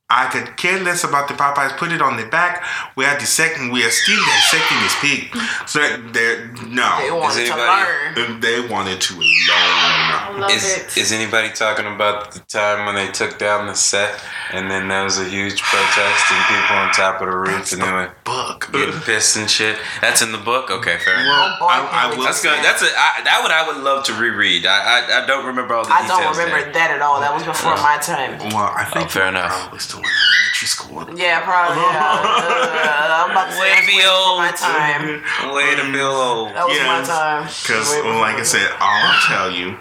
[0.09, 1.75] I could care less about the Popeyes.
[1.75, 2.63] Put it on the back.
[2.95, 3.71] We are dissecting.
[3.73, 5.35] We are still dissecting this pig.
[5.67, 5.79] So
[6.13, 6.87] they're no.
[7.03, 8.39] They wanted to learn.
[8.39, 9.27] They wanted to learn.
[9.51, 10.95] I love Is it.
[10.97, 14.17] is anybody talking about the time when they took down the set
[14.53, 17.81] and then there was a huge protest and people on top of the roof and
[17.81, 18.69] they were Book.
[18.71, 19.77] getting pissed and shit?
[19.99, 20.71] That's in the book.
[20.71, 21.15] Okay, fair.
[21.19, 21.59] enough.
[21.59, 22.23] Well, I, I will.
[22.23, 22.57] That's good.
[22.63, 24.65] That's a I, that one I would love to reread.
[24.65, 26.19] I I, I don't remember all the I details.
[26.21, 26.73] don't remember there.
[26.73, 27.19] that at all.
[27.19, 28.39] That was before my time.
[28.55, 29.96] Well, I think Oh, fair you're enough.
[30.03, 31.19] Probably still elementary school.
[31.19, 31.83] Yeah, probably.
[31.83, 32.63] Yeah.
[32.87, 34.37] Uh, I'm about to say Way to that's be way old.
[34.37, 35.53] my time.
[35.55, 36.49] Way to be old.
[36.55, 37.43] That was my time.
[37.45, 39.77] Because, like I said, all I'll tell you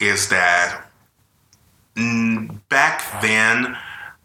[0.00, 0.84] is that
[2.68, 3.76] back then,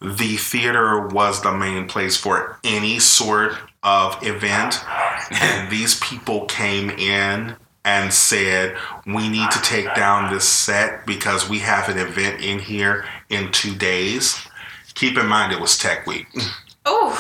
[0.01, 3.53] the theater was the main place for any sort
[3.83, 4.83] of event.
[5.31, 8.75] and these people came in and said,
[9.05, 13.51] We need to take down this set because we have an event in here in
[13.51, 14.37] two days.
[14.95, 16.27] Keep in mind, it was Tech Week.
[16.87, 17.11] Oh,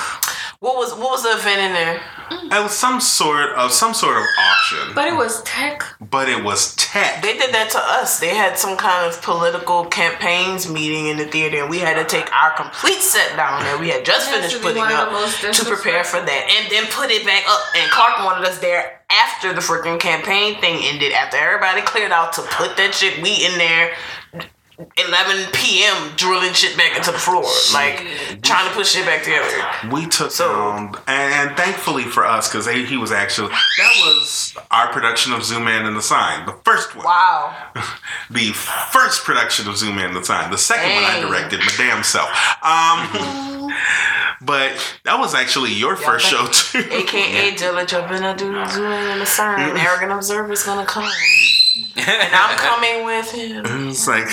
[0.59, 2.01] What was what was the event in there?
[2.31, 5.83] It was some sort of some sort of auction, But it was tech.
[5.99, 7.21] but it was tech.
[7.21, 8.19] They did that to us.
[8.19, 12.05] They had some kind of political campaigns meeting in the theater, and we had to
[12.05, 15.65] take our complete set down that we had just finished putting one up most to
[15.65, 17.61] prepare for that, and then put it back up.
[17.75, 21.11] And Clark wanted us there after the freaking campaign thing ended.
[21.11, 23.93] After everybody cleared out to put that shit, we in there.
[24.77, 26.11] 11 p.m.
[26.17, 28.05] drilling shit back into the floor, like
[28.41, 29.89] trying to put shit back together.
[29.93, 34.55] We took So- down, and, and thankfully for us, because he was actually that was
[34.71, 37.55] our production of Zooman and the Sign, the first one, Wow.
[38.29, 38.51] the
[38.91, 40.51] first production of Zooman and the Sign.
[40.51, 42.29] The second one I directed, my damn self.
[42.61, 43.71] Um,
[44.41, 44.73] but
[45.05, 46.79] that was actually your first show too.
[46.79, 49.77] AKA Dilla jumping a doodle doing in the sign.
[49.77, 51.09] Arrogant observer's gonna come.
[51.75, 53.65] And I'm coming with him.
[53.89, 54.27] It's like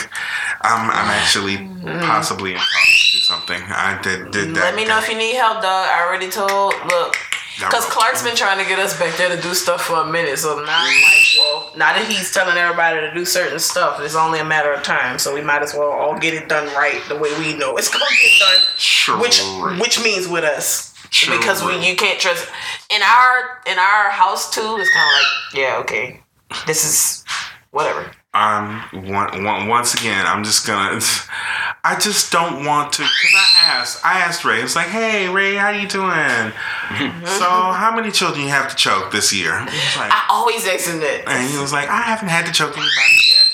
[0.62, 1.56] I'm, I'm actually
[2.00, 3.62] possibly in talks to do something.
[3.66, 4.60] I did, did that.
[4.62, 5.88] Let me know if you need help, dog.
[5.88, 6.74] I already told.
[6.86, 7.16] Look,
[7.58, 10.38] because Clark's been trying to get us back there to do stuff for a minute.
[10.38, 14.16] So now I'm like, well, now that he's telling everybody to do certain stuff, it's
[14.16, 15.18] only a matter of time.
[15.18, 17.90] So we might as well all get it done right the way we know it's
[17.90, 18.60] gonna get done.
[18.76, 19.20] Sure.
[19.20, 19.42] Which
[19.80, 20.94] which means with us.
[21.10, 21.36] Sure.
[21.36, 22.48] Because we you can't trust
[22.90, 24.76] in our in our house too.
[24.78, 26.21] It's kind of like yeah okay,
[26.66, 27.24] this is
[27.70, 28.10] whatever.
[28.34, 30.98] um one, one, once again i'm just gonna
[31.84, 35.54] i just don't want to because i asked i asked ray it's like hey ray
[35.54, 36.08] how you doing
[37.26, 41.00] so how many children you have to choke this year like, I always ask him
[41.00, 41.24] that.
[41.28, 43.51] and he was like i haven't had to choke anybody yet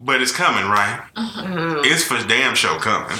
[0.00, 1.80] but it's coming right mm-hmm.
[1.84, 3.06] it's for damn show coming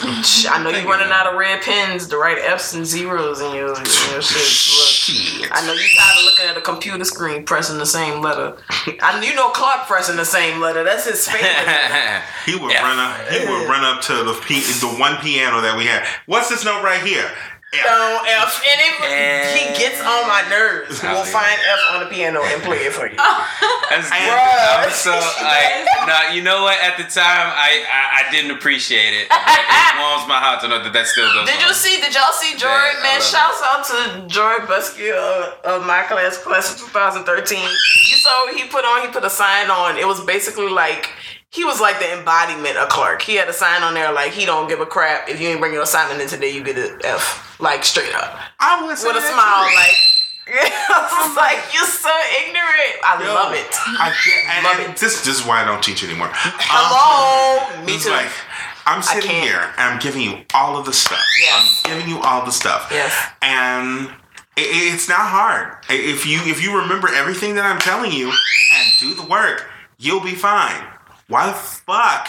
[0.51, 3.69] I know you're running out of red pens to write F's and zeros in your,
[3.69, 4.25] in your shit.
[4.25, 5.51] Shit.
[5.53, 8.57] I know you're tired of looking at a computer screen pressing the same letter.
[9.03, 10.85] I you know Clark pressing the same letter.
[10.85, 12.23] That's his favorite.
[12.47, 12.83] he would Yeah.
[12.83, 16.07] run up he would run up to the p- the one piano that we had
[16.27, 17.31] what's this note right here
[17.75, 17.85] F.
[17.87, 21.03] No F, and it, he gets on my nerves.
[21.03, 23.17] We'll find F on the piano and play it for you.
[23.91, 24.31] That's good.
[24.31, 26.79] I was so like, no, you know what?
[26.81, 29.29] At the time, I I, I didn't appreciate it.
[29.29, 31.69] But it warms my heart to know that that still goes Did on.
[31.69, 32.01] you see?
[32.01, 32.95] Did y'all see Jory?
[32.97, 37.59] Yeah, man, love shouts out to Jory Busky uh, of my class, class of 2013.
[37.61, 39.03] You saw he put on.
[39.03, 39.97] He put a sign on.
[39.99, 41.11] It was basically like
[41.55, 43.23] he was like the embodiment of Clark.
[43.23, 45.61] He had a sign on there like he don't give a crap if you ain't
[45.61, 46.51] bring your assignment in today.
[46.51, 49.77] You get an F, like straight up i would say with a smile, too.
[49.77, 49.97] like.
[50.47, 52.13] I was um, like, you're so
[52.45, 53.01] ignorant.
[53.03, 53.65] I Yo, love it.
[53.73, 55.01] I get, and, Love and it.
[55.01, 56.29] This, this is why I don't teach anymore.
[56.35, 58.11] Hello, um, me It's too.
[58.11, 58.29] like
[58.85, 61.25] I'm sitting here and I'm giving you all of the stuff.
[61.41, 61.81] Yes.
[61.85, 62.89] I'm giving you all the stuff.
[62.91, 63.15] Yes.
[63.41, 64.09] And
[64.59, 65.79] it, it's not hard.
[65.89, 69.65] If you if you remember everything that I'm telling you and do the work,
[69.97, 70.85] you'll be fine.
[71.29, 72.29] Why the fuck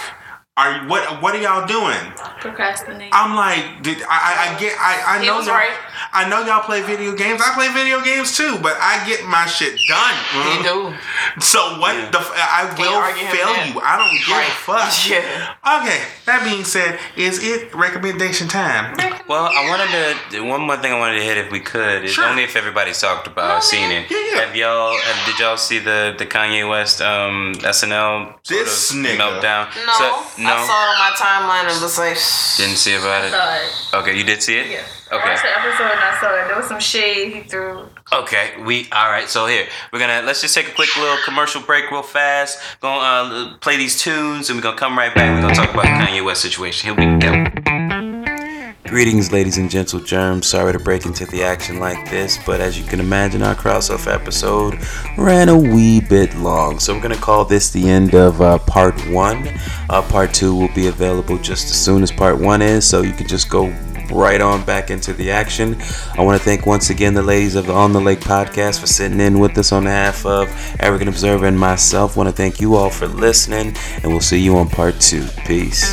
[0.57, 1.99] Are you, what what are y'all doing?
[2.39, 3.09] Procrastinating.
[3.11, 5.77] I'm like, did, I, I, I get, I, I know y'all, right.
[6.13, 7.41] I know y'all play video games.
[7.43, 10.15] I play video games too, but I get my shit done.
[10.55, 11.41] You do.
[11.41, 12.19] So what the?
[12.19, 13.81] f- I Can't will fail you.
[13.83, 14.47] I don't give Right.
[14.47, 14.93] a fuck.
[15.11, 15.81] Yeah.
[15.83, 15.99] Okay.
[16.25, 18.95] That being said, is it recommendation time?
[19.27, 22.13] Well, I wanted to one more thing I wanted to hit if we could It's
[22.13, 22.27] Sure.
[22.27, 24.09] only if everybody's talked about seen it.
[24.09, 24.45] Yeah, yeah.
[24.45, 24.95] Have y'all?
[24.97, 29.17] Have, did y'all see the the Kanye West um, SNL sort of nigga.
[29.19, 29.67] meltdown?
[29.85, 32.17] No, So- I saw it on my timeline and was like,
[32.57, 33.31] Didn't see about it.
[33.31, 34.01] saw it.
[34.01, 34.67] Okay, you did see it.
[34.69, 34.83] Yeah.
[35.11, 35.29] I Okay.
[35.29, 36.47] watched the episode and I saw it.
[36.47, 37.87] There was some shade he threw.
[38.11, 39.29] Okay, we all right.
[39.29, 42.59] So here we're gonna let's just take a quick little commercial break, real fast.
[42.81, 43.01] Gonna
[43.53, 45.35] uh, play these tunes, and we're gonna come right back.
[45.35, 46.95] We're gonna talk about the Kanye West situation.
[46.95, 47.64] Here we go.
[48.95, 50.47] Greetings, ladies and gentle germs.
[50.47, 54.07] Sorry to break into the action like this, but as you can imagine, our crossover
[54.07, 54.79] episode
[55.17, 56.79] ran a wee bit long.
[56.79, 59.49] So we're gonna call this the end of uh, part one.
[59.89, 63.11] Uh, part two will be available just as soon as part one is, so you
[63.11, 63.67] can just go
[64.13, 65.75] right on back into the action.
[66.17, 68.87] I want to thank once again the ladies of the On the Lake podcast for
[68.87, 70.47] sitting in with us on behalf of
[70.79, 72.15] Arrogant Observer and myself.
[72.15, 75.27] want to thank you all for listening, and we'll see you on part two.
[75.45, 75.83] Peace.